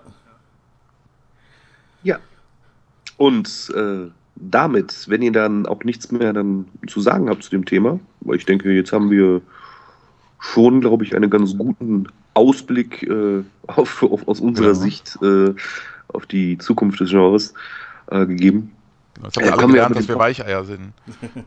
[3.17, 7.64] Und äh, damit, wenn ihr dann auch nichts mehr dann zu sagen habt zu dem
[7.64, 9.41] Thema, weil ich denke, jetzt haben wir
[10.39, 14.75] schon, glaube ich, einen ganz guten Ausblick äh, auf, auf, aus unserer ja.
[14.75, 15.55] Sicht äh,
[16.09, 17.55] auf die Zukunft des Genres
[18.11, 18.73] äh, gegeben.
[19.23, 20.93] Jetzt haben wir alle gelernt, wir dass wir Weicheier sind.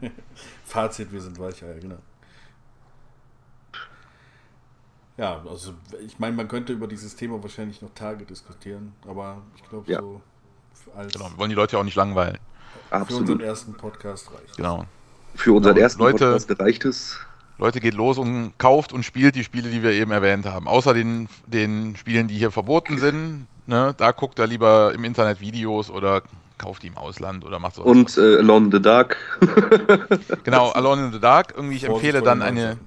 [0.65, 1.99] Fazit, wir sind Weicheier, genau.
[5.17, 5.73] Ja, also
[6.05, 9.99] ich meine, man könnte über dieses Thema wahrscheinlich noch Tage diskutieren, aber ich glaube ja.
[9.99, 10.21] so
[10.95, 12.37] als genau, wir wollen die Leute ja auch nicht langweilen.
[12.89, 13.27] Absolut.
[13.27, 14.57] Für unseren ersten Podcast reicht.
[14.57, 14.85] Genau.
[15.35, 15.83] Für unseren genau.
[15.83, 17.19] ersten Leute, Podcast reicht es.
[17.57, 20.67] Leute, geht los und kauft und spielt die Spiele, die wir eben erwähnt haben.
[20.67, 23.47] Außer den, den Spielen, die hier verboten sind.
[23.67, 23.93] Ne?
[23.97, 26.23] Da guckt er lieber im Internet Videos oder
[26.57, 27.83] kauft die im Ausland oder macht so.
[27.83, 29.17] Und äh, Alone in the Dark.
[30.43, 31.53] genau, Alone in the Dark.
[31.55, 32.77] Irgendwie, ich empfehle dann eine.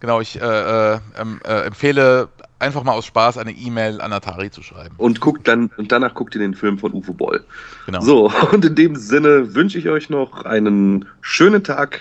[0.00, 1.00] Genau, ich äh, äh,
[1.44, 2.28] äh, empfehle
[2.62, 4.94] einfach mal aus Spaß eine E-Mail an Atari zu schreiben.
[4.96, 7.44] Und guckt dann und danach guckt ihr den Film von Ufo Boll.
[7.86, 8.00] Genau.
[8.00, 12.00] So, und in dem Sinne wünsche ich euch noch einen schönen Tag,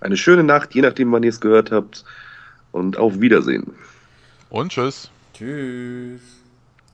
[0.00, 2.04] eine schöne Nacht, je nachdem, wann ihr es gehört habt.
[2.70, 3.72] Und auf Wiedersehen.
[4.50, 5.08] Und tschüss.
[5.32, 6.20] Tschüss.